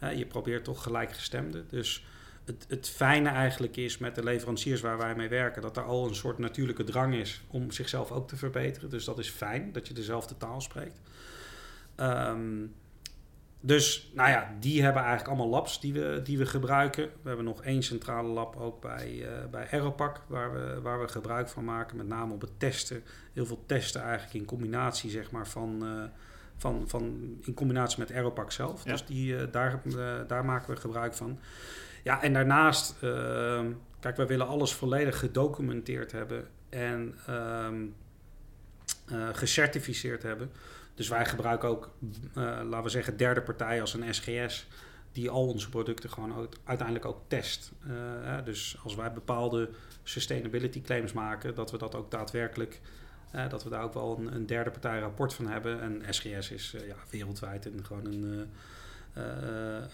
[0.02, 1.64] Uh, je probeert toch gelijkgestemde.
[1.66, 2.06] Dus
[2.44, 6.08] het, het fijne eigenlijk is met de leveranciers waar wij mee werken, dat er al
[6.08, 8.90] een soort natuurlijke drang is om zichzelf ook te verbeteren.
[8.90, 11.00] Dus dat is fijn dat je dezelfde taal spreekt.
[11.96, 12.74] Um,
[13.60, 17.04] dus nou ja, die hebben eigenlijk allemaal labs die we, die we gebruiken.
[17.22, 21.08] We hebben nog één centrale lab ook bij, uh, bij Aeropac, waar we, waar we
[21.08, 21.96] gebruik van maken.
[21.96, 23.02] Met name op het testen.
[23.32, 26.02] Heel veel testen eigenlijk in combinatie zeg maar, van, uh,
[26.56, 28.84] van, van, in combinatie met Aeropac zelf.
[28.84, 28.90] Ja.
[28.90, 29.82] Dus die, uh, daar,
[30.26, 31.38] daar maken we gebruik van.
[32.02, 37.86] Ja, en daarnaast, ehm, kijk, wij willen alles volledig gedocumenteerd hebben en ehm,
[39.32, 40.50] gecertificeerd hebben.
[40.94, 44.66] Dus wij gebruiken ook, uh, laten we zeggen, derde partijen als een SGS,
[45.12, 47.72] die al onze producten gewoon uiteindelijk ook test.
[47.86, 49.70] Uh, dus als wij bepaalde
[50.02, 52.80] sustainability claims maken, dat we dat ook daadwerkelijk
[53.48, 55.80] dat we daar ook wel een, een, derde partij rapport van hebben.
[55.80, 58.50] En SGS is ja, wereldwijd een, gewoon een,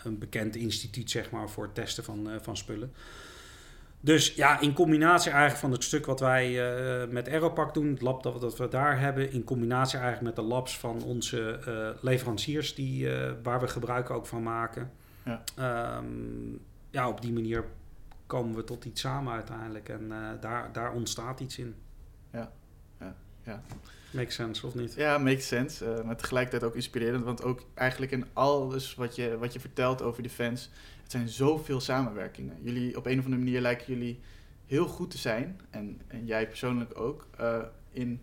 [0.04, 2.92] een bekend instituut zeg maar, voor het testen van, van spullen.
[4.00, 8.00] Dus ja, in combinatie eigenlijk van het stuk wat wij uh, met Aeropack doen, het
[8.00, 12.02] lab dat, dat, we daar hebben, in combinatie eigenlijk met de labs van onze uh,
[12.02, 14.90] leveranciers, die, uh, waar we gebruik ook van maken.
[15.24, 15.42] Ja.
[15.98, 17.64] Um, ja, op die manier
[18.26, 21.74] komen we tot iets samen uiteindelijk en daar, daar ontstaat iets in.
[22.32, 22.52] Ja,
[23.00, 23.62] ja, ja.
[24.10, 24.94] Makes sense, of niet?
[24.94, 26.02] Ja, makes sense.
[26.04, 30.22] maar tegelijkertijd ook inspirerend, want ook eigenlijk in alles wat je, wat je vertelt over
[30.22, 30.68] defense
[31.06, 32.56] het zijn zoveel samenwerkingen.
[32.62, 34.20] Jullie, op een of andere manier lijken jullie
[34.66, 38.20] heel goed te zijn, en, en jij persoonlijk ook, uh, in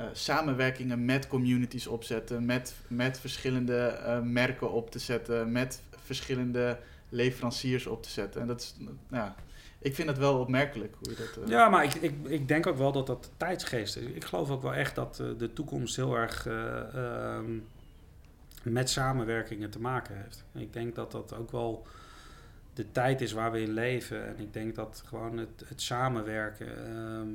[0.00, 6.78] uh, samenwerkingen met communities opzetten, met, met verschillende uh, merken op te zetten, met verschillende
[7.08, 8.40] leveranciers op te zetten.
[8.40, 8.76] En dat is,
[9.10, 9.34] ja,
[9.78, 11.48] ik vind het wel opmerkelijk hoe je dat.
[11.48, 14.04] Ja, maar ik, ik, ik denk ook wel dat dat tijdsgeest is.
[14.04, 16.46] Ik geloof ook wel echt dat de toekomst heel erg.
[16.46, 17.58] Ehm,
[18.64, 20.44] met samenwerkingen te maken heeft.
[20.54, 21.86] ik denk dat dat ook wel
[22.74, 24.26] de tijd is waar we in leven.
[24.26, 26.86] En ik denk dat gewoon het, het samenwerken.
[26.86, 27.28] Ehm,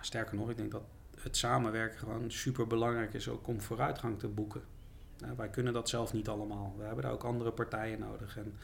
[0.00, 0.82] sterker nog, ik denk dat
[1.20, 4.62] het samenwerken gewoon super belangrijk is ook om vooruitgang te boeken.
[5.18, 6.74] Nou, wij kunnen dat zelf niet allemaal.
[6.78, 8.36] We hebben daar ook andere partijen nodig.
[8.36, 8.54] En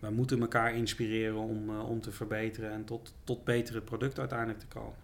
[0.00, 4.58] wij moeten elkaar inspireren om, uh, om te verbeteren en tot, tot betere product uiteindelijk
[4.58, 4.98] te komen.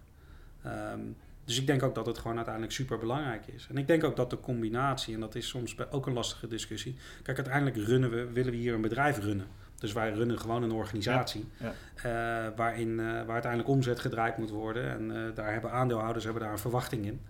[0.66, 3.66] Um, dus ik denk ook dat het gewoon uiteindelijk super belangrijk is.
[3.70, 6.96] En ik denk ook dat de combinatie, en dat is soms ook een lastige discussie.
[7.22, 9.46] Kijk, uiteindelijk runnen we, willen we hier een bedrijf runnen.
[9.74, 14.50] Dus wij runnen gewoon een organisatie ja, Uh, waarin, uh, waar uiteindelijk omzet gedraaid moet
[14.50, 14.90] worden.
[14.90, 17.20] En uh, daar hebben aandeelhouders hebben daar een verwachting in.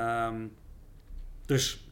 [0.00, 0.52] Um,
[1.46, 1.88] dus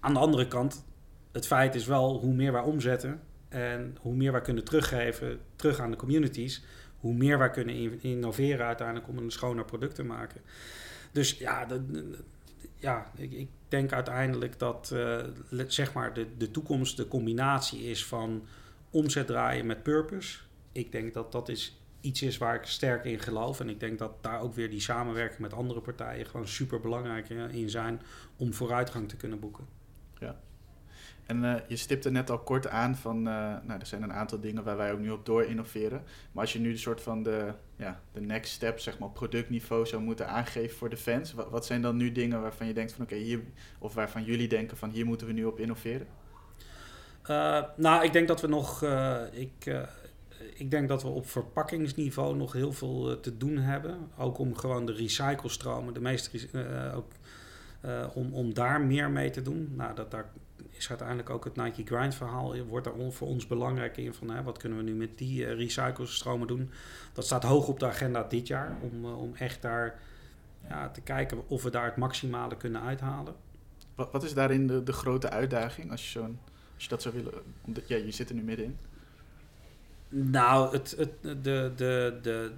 [0.00, 0.84] aan de andere kant,
[1.32, 5.80] het feit is wel hoe meer wij omzetten en hoe meer wij kunnen teruggeven terug
[5.80, 6.64] aan de communities,
[7.04, 10.40] hoe meer wij kunnen innoveren uiteindelijk om een schoner product te maken.
[11.12, 11.66] Dus ja,
[12.76, 15.24] ja ik, denk uiteindelijk dat uh,
[15.66, 18.46] zeg maar de, de toekomst de combinatie is van
[18.90, 20.38] omzet draaien met purpose.
[20.72, 23.60] Ik denk dat dat is iets is waar ik sterk in geloof.
[23.60, 27.28] En ik denk dat daar ook weer die samenwerking met andere partijen gewoon super belangrijk
[27.28, 28.02] in zijn
[28.36, 29.66] om vooruitgang te kunnen boeken.
[30.18, 30.40] Ja.
[31.26, 33.24] En uh, je stipte net al kort aan van, uh,
[33.62, 36.02] nou, er zijn een aantal dingen waar wij ook nu op door innoveren.
[36.32, 39.86] Maar als je nu de soort van de, ja, de next step, zeg maar, productniveau
[39.86, 43.04] zou moeten aangeven voor de fans, wat, zijn dan nu dingen waarvan je denkt van,
[43.04, 43.40] oké, hier,
[43.78, 46.06] of waarvan jullie denken van, hier moeten we nu op innoveren?
[47.30, 48.82] Uh, nou, ik denk dat we nog,
[49.32, 49.84] ik,
[50.54, 53.98] ik denk dat we op verpakkingsniveau nog heel veel te doen hebben.
[54.18, 56.40] Ook om gewoon de recyclestromen, de meeste,
[56.94, 57.12] ook,
[58.14, 59.72] om, om daar meer mee te doen.
[59.76, 60.30] Nou, dat, daar
[60.76, 62.64] is uiteindelijk ook het Nike Grind verhaal.
[62.64, 65.52] Wordt daar voor ons belangrijk in van hè, wat kunnen we nu met die uh,
[65.52, 66.70] recyclestromen doen.
[67.12, 68.76] Dat staat hoog op de agenda dit jaar.
[68.80, 70.00] Om, uh, om echt daar
[70.68, 73.34] ja, te kijken of we daar het maximale kunnen uithalen.
[73.94, 76.38] Wat, wat is daarin de, de grote uitdaging als je, zo'n,
[76.74, 77.32] als je dat zou willen?
[77.64, 78.76] Omdat, ja, je zit er nu middenin.
[80.08, 82.52] Nou, het, het, de, de, de,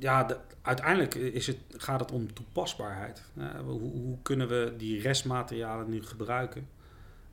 [0.00, 3.22] ja, de, uiteindelijk is het, gaat het om toepasbaarheid.
[3.64, 6.68] hoe, hoe, kunnen we die restmaterialen nu gebruiken?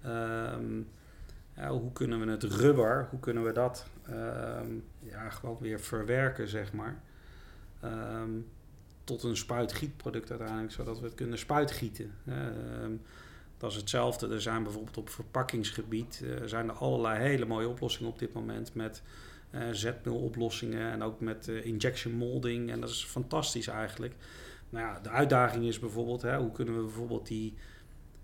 [0.06, 0.88] Um,
[1.56, 6.48] ja, hoe kunnen we het rubber, hoe kunnen we dat um, ja, gewoon weer verwerken,
[6.48, 7.02] zeg maar.
[7.84, 8.48] Um,
[9.04, 12.14] tot een spuitgietproduct uiteindelijk, zodat we het kunnen spuitgieten.
[13.58, 14.34] dat is hetzelfde.
[14.34, 18.74] Er zijn bijvoorbeeld op verpakkingsgebied uh, zijn er allerlei hele mooie oplossingen op dit moment
[18.74, 19.02] met
[19.52, 22.72] uh, zetmeeloplossingen en ook met uh, injection molding.
[22.72, 24.16] En dat is fantastisch eigenlijk.
[24.70, 27.54] Nou ja, de uitdaging is bijvoorbeeld, hè, hoe kunnen we bijvoorbeeld die...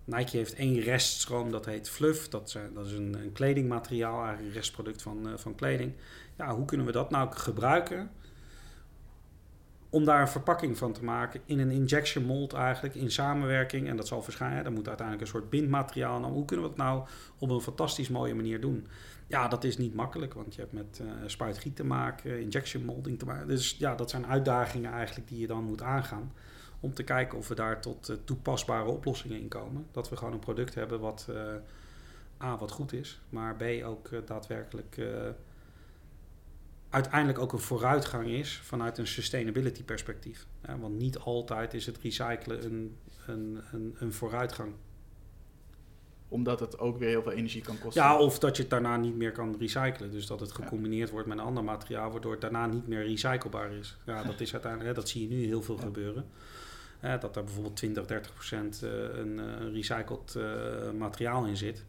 [0.06, 2.30] Nike heeft één reststroom, dat heet fluff.
[2.30, 5.94] Dat, zijn, dat is een, een kledingmateriaal, eigenlijk een restproduct van, uh, van kleding.
[6.38, 8.12] Ja, hoe kunnen we dat nou gebruiken
[9.94, 13.88] om daar een verpakking van te maken in een injection mold eigenlijk, in samenwerking.
[13.88, 16.20] En dat zal verschijnen, dan moet uiteindelijk een soort bindmateriaal.
[16.20, 17.04] Nou, hoe kunnen we het nou
[17.38, 18.88] op een fantastisch mooie manier doen?
[19.34, 23.20] Ja, dat is niet makkelijk, want je hebt met uh, spuitgiet te maken, injection molding
[23.20, 23.48] te maken.
[23.48, 26.34] Dus ja, dat zijn uitdagingen eigenlijk die je dan moet aangaan.
[26.80, 29.88] Om te kijken of we daar tot uh, toepasbare oplossingen in komen.
[29.92, 31.38] Dat we gewoon een product hebben wat uh,
[32.42, 35.02] A, wat goed is, maar B, ook daadwerkelijk
[36.90, 40.46] uiteindelijk ook een vooruitgang is vanuit een sustainability perspectief.
[40.80, 44.74] Want niet altijd is het recyclen een, een, een, een vooruitgang
[46.34, 48.04] omdat het ook weer heel veel energie kan kosten.
[48.04, 50.12] Ja, of dat je het daarna niet meer kan recyclen.
[50.12, 53.72] Dus dat het gecombineerd wordt met een ander materiaal, waardoor het daarna niet meer recyclebaar
[53.72, 53.98] is.
[54.06, 56.26] Ja, dat is uiteindelijk, dat zie je nu heel veel gebeuren.
[57.20, 60.44] dat er bijvoorbeeld 20, 30 procent uh, een uh, recycled uh,
[60.98, 61.86] materiaal in zit.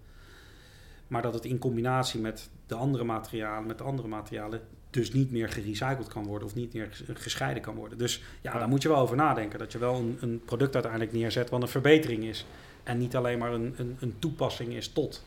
[1.06, 5.30] Maar dat het in combinatie met de andere materialen, met de andere materialen, dus niet
[5.30, 7.98] meer gerecycled kan worden of niet meer gescheiden kan worden.
[7.98, 8.58] Dus ja, Ja.
[8.58, 9.58] daar moet je wel over nadenken.
[9.58, 12.46] Dat je wel een, een product uiteindelijk neerzet wat een verbetering is.
[12.84, 15.24] En niet alleen maar een, een, een toepassing is tot.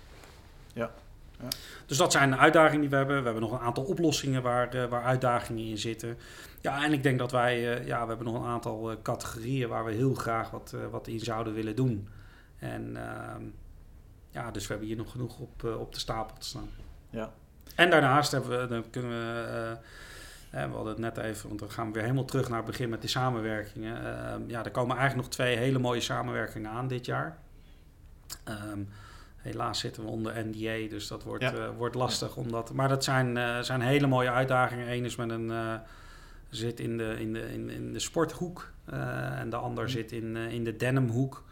[0.74, 0.92] Ja.
[1.40, 1.48] Ja.
[1.86, 3.18] Dus dat zijn de uitdagingen die we hebben.
[3.18, 6.18] We hebben nog een aantal oplossingen waar, eh, waar uitdagingen in zitten.
[6.62, 9.70] Ja, en ik denk dat wij, eh, ja, we hebben nog een aantal eh, categorieën
[9.70, 12.08] waar we heel graag wat, wat in zouden willen doen.
[12.60, 13.44] En ehm,
[14.30, 16.70] ja, dus we hebben hier nog genoeg op, op de stapel te staan.
[17.10, 17.32] Ja.
[17.76, 19.78] En daarnaast hebben we, dan kunnen we,
[20.52, 22.90] we hadden het net even, want dan gaan we weer helemaal terug naar het begin
[22.90, 24.06] met die samenwerkingen.
[24.06, 27.38] Ehm, ja, er komen eigenlijk nog twee hele mooie samenwerkingen aan dit jaar.
[28.44, 28.80] Ehm,
[29.38, 31.54] helaas zitten we onder NDA, dus dat wordt, Ja.
[31.54, 32.36] eh, wordt lastig.
[32.36, 34.92] Omdat, maar dat zijn, eh, zijn hele mooie uitdagingen.
[34.92, 35.74] Eén is met een, eh,
[36.50, 39.92] zit in de, in de, in, in de sporthoek en de ander Mhm.
[39.94, 41.44] zit in, in de denimhoek.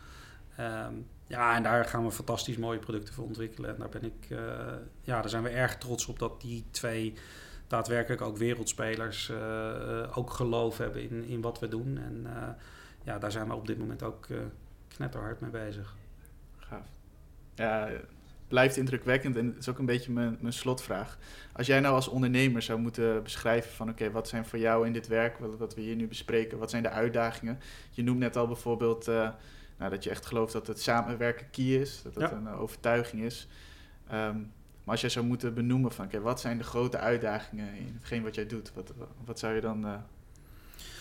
[0.57, 0.93] Ehm,
[1.27, 3.69] ja, en daar gaan we fantastisch mooie producten voor ontwikkelen.
[3.69, 4.27] En daar ben ik,
[5.01, 7.13] ja, daar zijn we erg trots op dat die twee
[7.67, 9.31] daadwerkelijk ook wereldspelers
[10.15, 11.97] ook geloof hebben in, in wat we doen.
[11.97, 12.27] En
[13.03, 14.27] ja, daar zijn we op dit moment ook
[14.87, 15.95] knetterhard mee bezig.
[16.69, 16.87] Gaaf.
[17.55, 17.89] Ja,
[18.47, 21.17] blijft indrukwekkend en het is ook een beetje mijn, mijn slotvraag.
[21.53, 24.93] Als jij nou als ondernemer zou moeten beschrijven van oké, wat zijn voor jou in
[24.93, 27.59] dit werk, wat, wat we hier nu bespreken, wat zijn de uitdagingen?
[27.91, 29.29] Je noemt net al bijvoorbeeld eh,
[29.77, 32.35] nou, dat je echt gelooft dat het samenwerken key is, dat dat Ja.
[32.35, 33.47] een eh, overtuiging is.
[34.07, 34.37] Ehm,
[34.83, 38.23] maar als jij zou moeten benoemen van oké, wat zijn de grote uitdagingen in hetgeen
[38.23, 38.93] wat jij doet, wat,
[39.25, 39.93] wat zou je dan eh,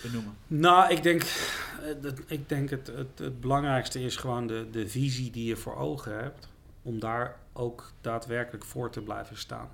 [0.01, 0.33] benoemen?
[0.47, 5.31] Nou, ik denk, eh, dat- ik denk het, het, belangrijkste is gewoon de, de visie
[5.31, 6.47] die je voor ogen hebt.
[6.81, 9.69] Om daar ook daadwerkelijk voor te blijven staan.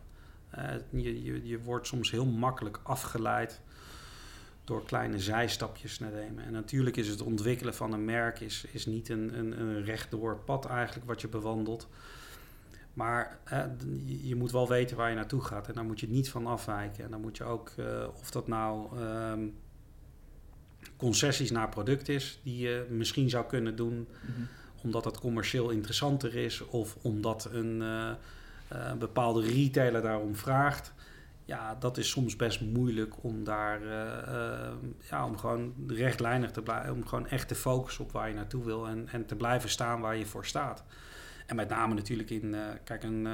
[0.50, 3.62] Eh, je, je, wordt soms heel makkelijk afgeleid
[4.64, 6.44] door kleine zijstapjes te nemen.
[6.46, 10.38] En natuurlijk is het ontwikkelen van een merk is, is niet een, een, een rechtdoor
[10.46, 11.88] pad eigenlijk wat je bewandelt.
[12.94, 13.64] Maar eh,
[14.06, 15.68] je- moet wel weten waar je naartoe gaat.
[15.68, 17.04] En daar moet je niet van afwijken.
[17.04, 17.72] En dan moet je ook,
[18.22, 19.48] of dat nou ehm,
[21.02, 24.42] concessies naar product is, die je misschien zou kunnen doen Mhm.
[24.84, 30.94] omdat het commercieel interessanter is of omdat een eh, bepaalde retailer daarom vraagt.
[31.46, 34.72] Ja, dat is soms best moeilijk om daar, eh,
[35.10, 38.66] ja, om gewoon rechtlijnig te blijven, om gewoon echt te focussen op waar je naartoe
[38.66, 40.84] wil en, en te blijven staan waar je voor staat.
[41.46, 43.28] En met name natuurlijk in, kijk, een,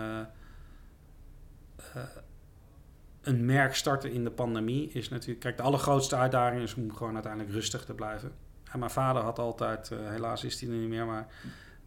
[3.28, 7.14] een merk starten in de pandemie is natuurlijk, kijk, de allergrootste uitdaging is om gewoon
[7.14, 8.32] uiteindelijk rustig te blijven.
[8.72, 11.28] En mijn vader had altijd, eh, helaas is hij er niet meer, maar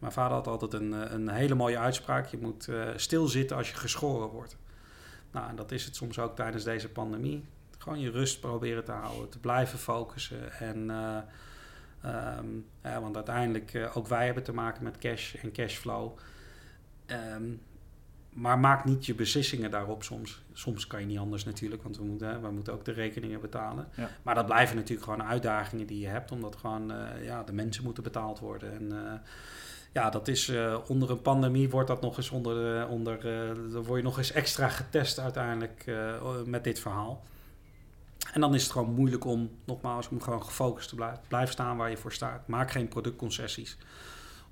[0.01, 2.25] mijn vader had altijd een, eh, een hele mooie uitspraak.
[2.25, 4.57] Je moet eh, stilzitten als je geschoren wordt.
[5.31, 7.45] Nou, en dat is het soms ook tijdens deze pandemie.
[7.77, 10.53] Gewoon je rust proberen te houden, te blijven focussen.
[10.59, 11.17] En, eh,
[12.01, 12.45] ehm,
[12.83, 16.17] ja, want uiteindelijk, ook wij hebben te maken met cash en cashflow.
[17.05, 17.43] Ehm,
[18.33, 20.41] maar maak niet je beslissingen daarop soms.
[20.53, 23.87] Soms kan je niet anders natuurlijk, want we moeten, we moeten ook de rekeningen betalen.
[23.95, 24.09] Ja.
[24.21, 27.83] Maar dat blijven natuurlijk gewoon uitdagingen die je hebt, omdat gewoon eh, ja, de mensen
[27.83, 28.71] moeten betaald worden.
[28.73, 29.13] En eh,
[29.93, 33.21] ja, dat is eh, onder een pandemie wordt dat nog eens onder, de, onder
[33.71, 35.91] dan word je nog eens extra getest uiteindelijk
[36.45, 37.23] met dit verhaal.
[38.33, 41.19] En dan is het gewoon moeilijk om, nogmaals, om gewoon gefocust te blijven.
[41.27, 42.47] Blijf staan waar je voor staat.
[42.47, 43.77] Maak geen productconcessies.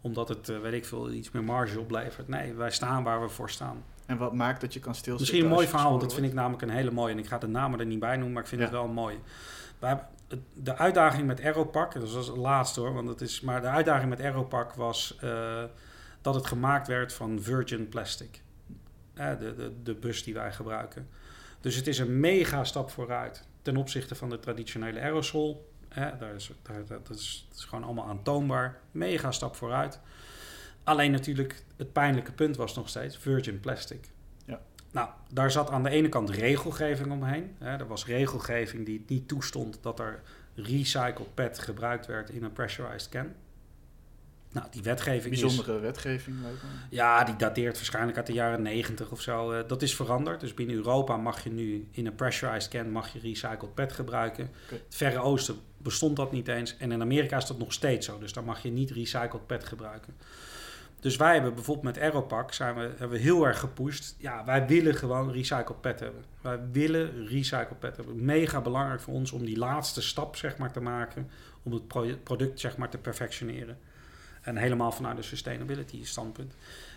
[0.01, 2.27] Omdat het, eh, weet ik veel, iets meer marge oplevert.
[2.27, 3.83] Nee, wij staan waar we voor staan.
[4.05, 5.19] En wat maakt dat je kan stilzitten?
[5.35, 7.13] Misschien een mooi verhaal, want dat vind ik namelijk een hele mooie.
[7.13, 8.67] En ik ga de namen er niet bij noemen, maar ik vind Ja.
[8.67, 9.19] het wel mooi.
[9.79, 9.99] Wij
[10.53, 14.09] de uitdaging met Aeropack, dat was het laatste hoor, want het is, maar de uitdaging
[14.09, 15.63] met Aeropack was eh,
[16.21, 18.41] dat het gemaakt werd van virgin plastic.
[19.13, 21.07] Eh, de, de, de bus die wij gebruiken.
[21.61, 25.68] Dus het is een mega stap vooruit ten opzichte van de traditionele aerosol.
[25.95, 28.79] Daar is, daar, dat, is, dat is gewoon allemaal aantoonbaar.
[28.91, 29.99] Mega stap vooruit.
[30.83, 34.09] Alleen natuurlijk, het pijnlijke punt was nog steeds virgin plastic.
[34.45, 34.61] Ja.
[34.91, 37.55] Nou, daar zat aan de ene kant regelgeving omheen.
[37.57, 37.77] Hè.
[37.77, 40.21] Er was regelgeving die het niet toestond dat er
[40.55, 43.33] recycled PET gebruikt werd in een pressurized can.
[44.51, 45.41] Nou, die wetgeving is...
[45.41, 46.69] Bijzondere wetgeving lijkt me.
[46.89, 49.51] Ja, die dateert waarschijnlijk uit de jaren 90 of zo.
[49.51, 50.39] Eh, dat is veranderd.
[50.39, 54.49] Dus binnen Europa mag je nu in een pressurized can mag je recycled PET gebruiken.
[54.69, 56.77] Het Verre Oosten bestond dat niet eens.
[56.77, 58.19] En in Amerika is dat nog steeds zo.
[58.19, 60.13] Dus daar mag je niet recycled PET gebruiken.
[60.99, 64.15] Dus wij hebben bijvoorbeeld met Aeropack zijn we, hebben we heel erg gepusht.
[64.17, 66.23] Ja, wij willen gewoon recycled PET hebben.
[66.41, 68.25] Wij willen recycled PET hebben.
[68.25, 71.29] Mega belangrijk voor ons om die laatste stap zeg maar, te maken.
[71.63, 73.77] Om het pro- product zeg maar, te perfectioneren.
[74.41, 76.53] En helemaal vanuit de sustainability standpunt.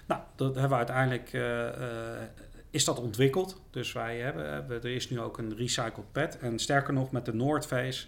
[0.06, 2.22] Nou, dat hebben we uiteindelijk, eh, eh,
[2.70, 3.60] is dat ontwikkeld.
[3.70, 6.38] Dus wij hebben, hebben- er is nu ook een recycled PET.
[6.38, 8.06] En sterker nog, met de Noordface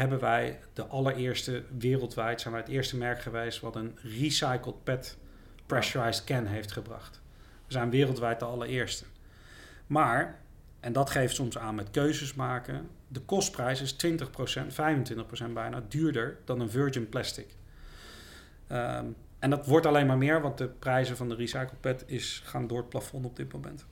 [0.00, 5.16] hebben wij de allereerste wereldwijd, zijn wij het eerste merk geweest wat een recycled PET
[5.66, 7.20] pressurized can heeft gebracht.
[7.66, 9.04] We zijn wereldwijd de allereerste.
[9.86, 10.38] Maar
[10.80, 12.88] En dat geeft soms aan met keuzes maken.
[13.08, 14.72] De kostprijs is 20%,
[15.48, 17.54] 25% bijna duurder dan een virgin plastic.
[18.66, 19.06] Ehm,
[19.38, 22.66] en dat wordt alleen maar meer, want de prijzen van de recycled PET is, gaan
[22.66, 23.86] door het plafond op dit moment.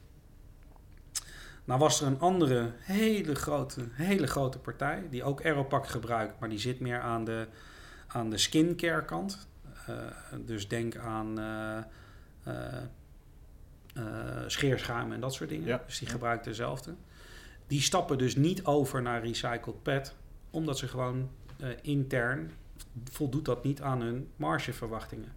[1.68, 6.48] Nou was er een andere hele grote, hele grote partij die ook Aeropack gebruikt, maar
[6.48, 7.46] die zit meer aan de,
[8.06, 9.48] aan de skincare kant.
[9.88, 9.96] Uh,
[10.44, 11.78] dus denk aan uh,
[13.96, 14.04] uh,
[14.46, 15.66] scheerschuim en dat soort dingen.
[15.66, 15.82] Ja.
[15.86, 16.94] Dus die gebruikt dezelfde.
[17.66, 20.14] Die stappen dus niet over naar recycled PET,
[20.50, 21.30] omdat ze gewoon
[21.82, 22.52] intern
[23.10, 25.32] voldoet dat niet aan hun margeverwachtingen.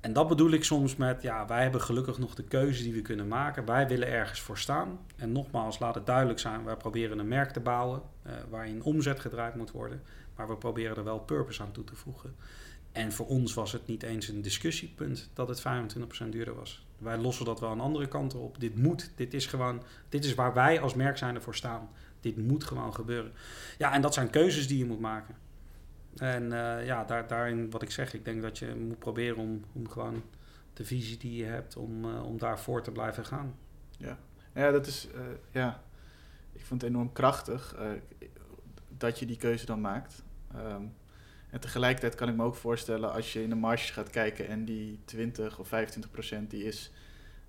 [0.00, 3.02] En dat bedoel ik soms met, ja, wij hebben gelukkig nog de keuze die we
[3.02, 3.64] kunnen maken.
[3.64, 4.98] Wij willen ergens voor staan.
[5.16, 9.20] En nogmaals, laat het duidelijk zijn, wij proberen een merk te bouwen uh, waarin omzet
[9.20, 10.02] gedraaid moet worden.
[10.36, 12.34] Maar we proberen er wel purpose aan toe te voegen.
[12.92, 15.62] En voor ons was het niet eens een discussiepunt dat het
[16.26, 16.86] 25% duurder was.
[16.98, 18.60] Wij lossen dat wel aan andere kanten op.
[18.60, 21.88] Dit moet, dit is gewoon, dit is waar wij als merk zijn ervoor staan.
[22.20, 23.32] Dit moet gewoon gebeuren.
[23.78, 25.34] Ja, en dat zijn keuzes die je moet maken.
[26.16, 29.64] En uh, ja, daar, daarin wat ik zeg, ik denk dat je moet proberen om,
[29.72, 30.22] om gewoon
[30.72, 33.54] de visie die je hebt, om, uh, om daarvoor te blijven gaan.
[33.98, 34.18] Ja,
[34.54, 35.82] ja dat is, uh, ja,
[36.52, 37.76] ik vond het enorm krachtig
[38.88, 40.22] dat je die keuze dan maakt.
[40.56, 40.94] Um,
[41.50, 44.64] en tegelijkertijd kan ik me ook voorstellen, als je in de marge gaat kijken en
[44.64, 46.90] die 20 of 25 procent die is,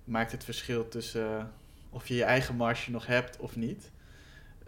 [0.03, 1.51] maakt het verschil tussen
[1.89, 3.91] of je je eigen marge nog hebt of niet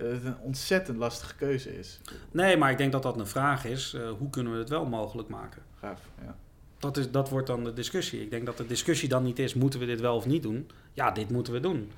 [0.04, 2.00] het een ontzettend lastige keuze is.
[2.32, 3.94] Nee, maar ik denk dat dat een vraag is.
[3.94, 5.62] Uh, hoe kunnen we het wel mogelijk maken?
[5.80, 6.36] Gaaf, ja.
[6.78, 8.22] Dat, is, dat wordt dan de discussie.
[8.22, 10.70] Ik denk dat de discussie dan niet is, moeten we dit wel of niet doen?
[10.94, 11.92] Ja, dit moeten we doen.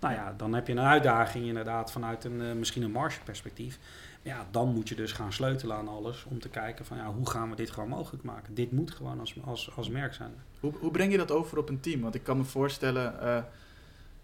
[0.00, 3.78] Nou ja, dan heb je een uitdaging inderdaad vanuit een, uh, misschien een margeperspectief.
[4.22, 7.30] Ja, dan moet je dus gaan sleutelen aan alles om te kijken van ja, hoe
[7.30, 8.54] gaan we dit gewoon mogelijk maken?
[8.54, 10.34] Dit moet gewoon als, als, als merk zijn.
[10.60, 12.00] Hoe, hoe breng je dat over op een team?
[12.00, 13.42] Want ik kan me voorstellen, uh,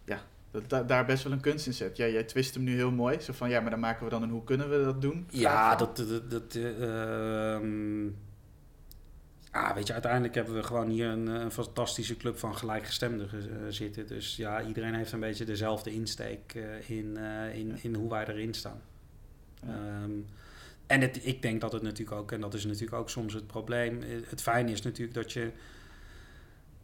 [0.05, 0.21] ja,
[0.51, 1.97] dat daar best wel een kunst in zit.
[1.97, 3.21] Ja, jij twist hem nu heel mooi.
[3.21, 5.27] Zo van, ja, maar dan maken we dan een hoe kunnen we dat doen?
[5.31, 5.97] Ja, dat...
[5.97, 7.55] dat, dat uh,
[9.51, 13.43] ah, weet je, uiteindelijk hebben we gewoon hier een, een fantastische club van gelijkgestemden uh,
[13.69, 14.07] zitten.
[14.07, 17.17] Dus ja, iedereen heeft een beetje dezelfde insteek uh, in,
[17.53, 18.81] in, in hoe wij erin staan.
[19.67, 20.03] Ja.
[20.03, 20.27] Um,
[20.87, 23.47] en het, ik denk dat het natuurlijk ook, en dat is natuurlijk ook soms het
[23.47, 24.03] probleem.
[24.29, 25.51] Het fijne is natuurlijk dat je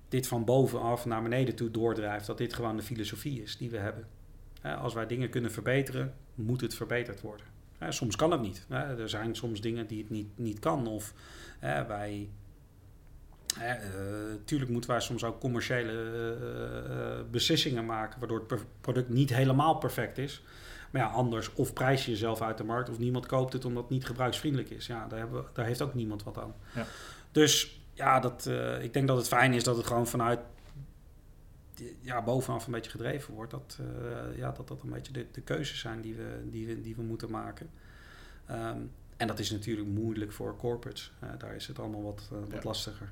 [0.08, 2.26] dit van bovenaf naar beneden toe doordrijft.
[2.26, 4.06] Dat dit gewoon de filosofie is die we hebben.
[4.62, 7.46] Als wij dingen kunnen verbeteren, moet het verbeterd worden.
[7.88, 8.66] Soms kan het niet.
[8.68, 10.86] Er zijn soms dingen die het niet, niet kan.
[10.86, 11.14] Of
[11.60, 12.28] wij.
[13.58, 13.64] Uh,
[14.44, 20.18] tuurlijk moeten wij soms ook commerciële uh, beslissingen maken, waardoor het product niet helemaal perfect
[20.18, 20.42] is.
[20.90, 23.82] Maar ja, anders of prijs je jezelf uit de markt of niemand koopt het omdat
[23.82, 24.86] het niet gebruiksvriendelijk is.
[24.86, 26.54] Ja, daar, hebben we, daar heeft ook niemand wat aan.
[26.74, 26.86] Ja.
[27.32, 30.40] Dus ja, dat, uh, ik denk dat het fijn is dat het gewoon vanuit
[32.00, 33.50] ja, bovenaf een beetje gedreven wordt.
[33.50, 36.80] Dat uh, ja, dat, dat een beetje de, de keuzes zijn die we, die we,
[36.80, 37.70] die we moeten maken.
[38.50, 41.12] Um, en dat is natuurlijk moeilijk voor corporates.
[41.24, 42.60] Uh, daar is het allemaal wat, wat ja.
[42.62, 43.10] lastiger.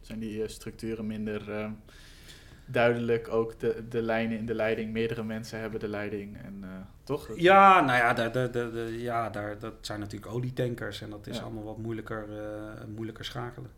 [0.00, 1.70] Zijn die structuren minder
[2.66, 3.28] duidelijk?
[3.28, 6.36] Ook de, de lijnen in de leiding, meerdere mensen hebben de leiding.
[6.36, 6.64] En,
[7.02, 7.30] toch?
[7.36, 11.00] Ja, nou ja, daar, de, de, de, ja daar, dat zijn natuurlijk olietankers.
[11.00, 11.42] En dat is ja.
[11.42, 12.28] allemaal wat moeilijker,
[12.94, 13.70] moeilijker schakelen.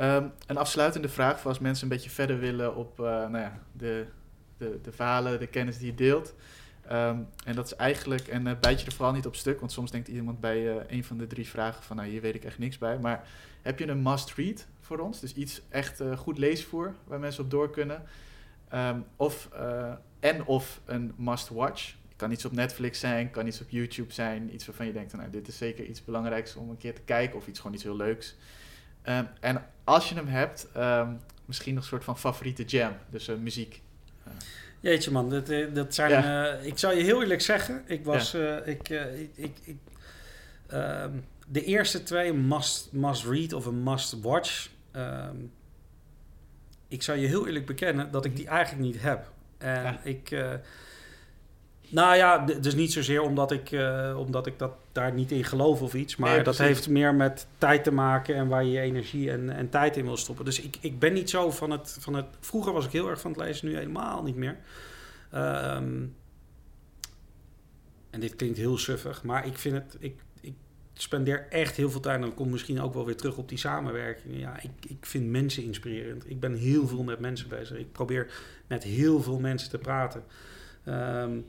[0.00, 3.60] Um, een afsluitende vraag voor als mensen een beetje verder willen op uh, nou ja,
[3.72, 4.06] de,
[4.58, 6.34] de, de verhalen, de kennis die je deelt.
[6.92, 9.72] Um, en dat is eigenlijk, en uh, bijt je er vooral niet op stuk, want
[9.72, 12.44] soms denkt iemand bij uh, een van de drie vragen van, nou hier weet ik
[12.44, 12.98] echt niks bij.
[12.98, 13.28] Maar
[13.62, 15.20] heb je een must-read voor ons?
[15.20, 18.02] Dus iets echt goed leesvoer waar mensen op door kunnen.
[18.74, 19.48] Um, of,
[20.20, 21.94] en of een must-watch.
[22.16, 24.54] Kan iets op Netflix zijn, kan iets op YouTube zijn.
[24.54, 27.36] Iets waarvan je denkt, nou dit is zeker iets belangrijks om een keer te kijken.
[27.36, 28.36] Of iets gewoon iets heel leuks.
[29.08, 33.28] Um, en als je hem hebt, um, misschien nog een soort van favoriete jam, dus
[33.28, 33.82] uh, muziek.
[34.28, 34.32] Uh.
[34.80, 36.10] Jeetje man, dat, dat zijn...
[36.10, 36.58] Ja.
[36.58, 38.30] Uh, ik zou je heel eerlijk zeggen, ik was...
[38.30, 38.58] Ja.
[38.58, 39.76] ik, ik, ik, ik
[40.72, 44.68] um, de eerste twee, must, must read of een must watch...
[46.88, 49.32] ik zou je heel eerlijk bekennen dat ik die eigenlijk niet heb.
[49.58, 50.00] En ja.
[50.02, 50.30] ik...
[51.88, 55.82] Nou ja, dus niet zozeer omdat ik, uh, omdat ik dat daar niet in geloof
[55.82, 56.16] of iets.
[56.16, 59.50] Maar nee, dat heeft meer met tijd te maken en waar je je energie en,
[59.50, 60.44] en tijd in wil stoppen.
[60.44, 62.26] Dus ik, ik ben niet zo van het, van het...
[62.40, 64.56] Vroeger was ik heel erg van het lezen, nu helemaal niet meer.
[65.34, 66.14] Um,
[68.10, 69.96] en dit klinkt heel suffig, maar ik vind het...
[69.98, 70.54] Ik, ik
[70.94, 73.58] spendeer echt heel veel tijd en dan kom misschien ook wel weer terug op die
[73.58, 74.40] samenwerking.
[74.40, 76.30] Ja, ik, ik vind mensen inspirerend.
[76.30, 77.78] Ik ben heel veel met mensen bezig.
[77.78, 78.32] Ik probeer
[78.66, 80.22] met heel veel mensen te praten.
[80.88, 81.44] Um,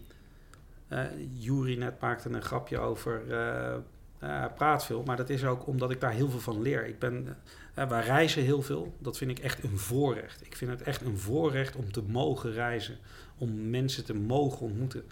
[1.33, 3.77] Jury net maakte een grapje over uh,
[4.19, 6.85] hij praat veel, maar dat is ook omdat ik daar heel veel van leer.
[6.85, 7.37] Ik ben,
[7.73, 8.95] wij reizen heel veel.
[8.99, 10.45] Dat vind ik echt een voorrecht.
[10.45, 12.97] Ik vind het echt een voorrecht om te mogen reizen.
[13.37, 15.03] Om mensen te mogen ontmoeten.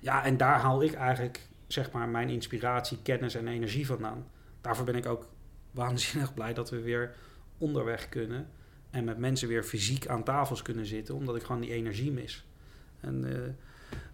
[0.00, 4.26] Ja, en daar haal ik eigenlijk zeg maar mijn inspiratie, kennis en energie vandaan.
[4.60, 5.28] Daarvoor ben ik ook
[5.70, 7.14] waanzinnig blij dat we weer
[7.58, 8.48] onderweg kunnen.
[8.90, 11.14] En met mensen weer fysiek aan tafels kunnen zitten.
[11.14, 12.46] Omdat ik gewoon die energie mis.
[13.00, 13.56] En...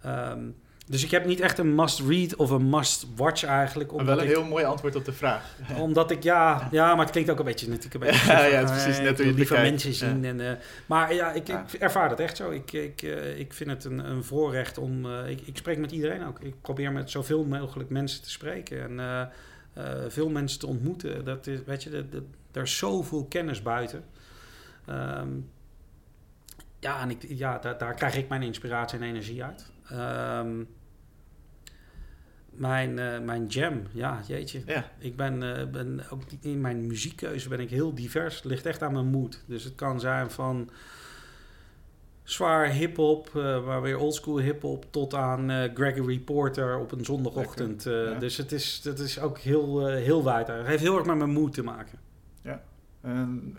[0.05, 0.55] Um,
[0.89, 3.91] dus ik heb niet echt een must-read of een must-watch eigenlijk.
[3.91, 5.55] Omdat wel een heel mooi antwoord op de vraag.
[5.79, 8.31] Omdat ik, ja, ja, maar het klinkt ook een beetje natuurlijk een beetje...
[8.31, 8.99] ja, ja, precies.
[8.99, 10.25] Net hoe je liever mensen zien.
[10.25, 10.51] En, uh,
[10.85, 12.49] maar ja, ik, ik, ervaar het echt zo.
[12.49, 15.05] Ik, ik, uh, ik vind het een, een voorrecht om...
[15.05, 16.39] Uh, ik, ik spreek met iedereen ook.
[16.39, 18.99] Ik probeer met zoveel mogelijk mensen te spreken.
[18.99, 19.31] En
[20.07, 21.25] veel mensen te ontmoeten.
[21.25, 24.03] Dat is, weet je, dat, dat, er is zoveel kennis buiten.
[24.89, 25.49] Um,
[26.79, 29.71] ja, en ik, ja daar, daar krijg ik mijn inspiratie en energie uit.
[29.91, 30.67] Um,
[32.57, 34.61] mijn, uh, mijn jam, ja, jeetje.
[34.65, 34.91] Ja.
[34.97, 38.35] Ik ben, uh, ben ook in mijn muziekkeuze ben ik heel divers.
[38.35, 39.43] Het ligt echt aan mijn mood.
[39.45, 40.69] Dus het kan zijn van
[42.23, 47.83] zwaar hip-hop, uh, maar weer oldschool hip-hop, tot aan Gregory Porter op een zondagochtend.
[47.83, 48.13] Ja.
[48.13, 50.47] Dus het is, het is ook heel, heel wijd.
[50.47, 51.99] Het heeft heel erg met mijn mood te maken.
[52.41, 52.63] Ja.
[53.01, 53.57] En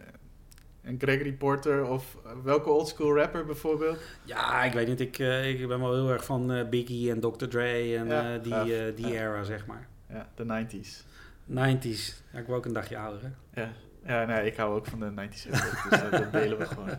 [0.88, 3.98] en Gregory Porter of eh, welke oldschool rapper bijvoorbeeld?
[4.24, 5.00] Ja, ik weet niet.
[5.00, 7.46] Ik, uh, ik ben wel heel erg van uh, Biggie en Dr.
[7.46, 9.12] Dre en ja, uh, die, uh, die ja.
[9.12, 9.88] era, zeg maar.
[10.08, 11.04] Ja, de 90s.
[11.50, 12.22] 90s.
[12.32, 13.60] Ja, ik ben ook een dagje ouder, hè?
[13.60, 13.72] Ja.
[14.06, 15.50] Ja, nee, ik hou ook van de 90s.
[15.90, 16.88] dus dat delen we gewoon.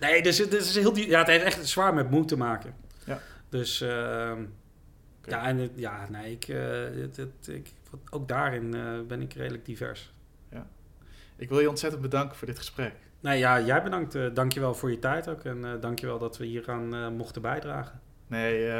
[0.00, 2.74] Nee, dus het, is heel, ja, het heeft echt zwaar met moed te maken.
[3.04, 3.20] Ja.
[3.48, 4.38] Dus uh, okay.
[5.24, 7.72] ja, en ja, nee, ik, het, het, ik,
[8.10, 8.70] ook daarin
[9.06, 10.12] ben ik redelijk divers.
[10.50, 10.66] Ja.
[11.36, 12.94] Ik wil je ontzettend bedanken voor dit gesprek.
[13.20, 14.14] Nee, ja, jij bedankt.
[14.14, 15.44] Uh, dankjewel voor je tijd ook.
[15.44, 18.00] En uh, dankjewel dat we hieraan uh, mochten bijdragen.
[18.26, 18.70] Nee,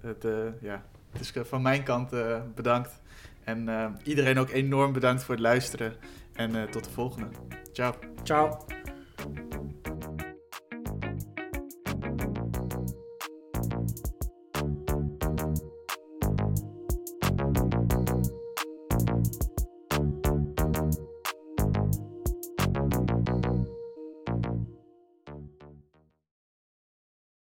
[0.00, 0.26] het,
[0.60, 2.10] ja, het is van mijn kant
[2.54, 3.00] bedankt.
[3.44, 3.68] En
[4.02, 5.92] iedereen ook enorm bedankt voor het luisteren.
[6.32, 7.28] En tot de volgende.
[7.72, 7.94] Ciao.
[8.22, 8.58] Ciao.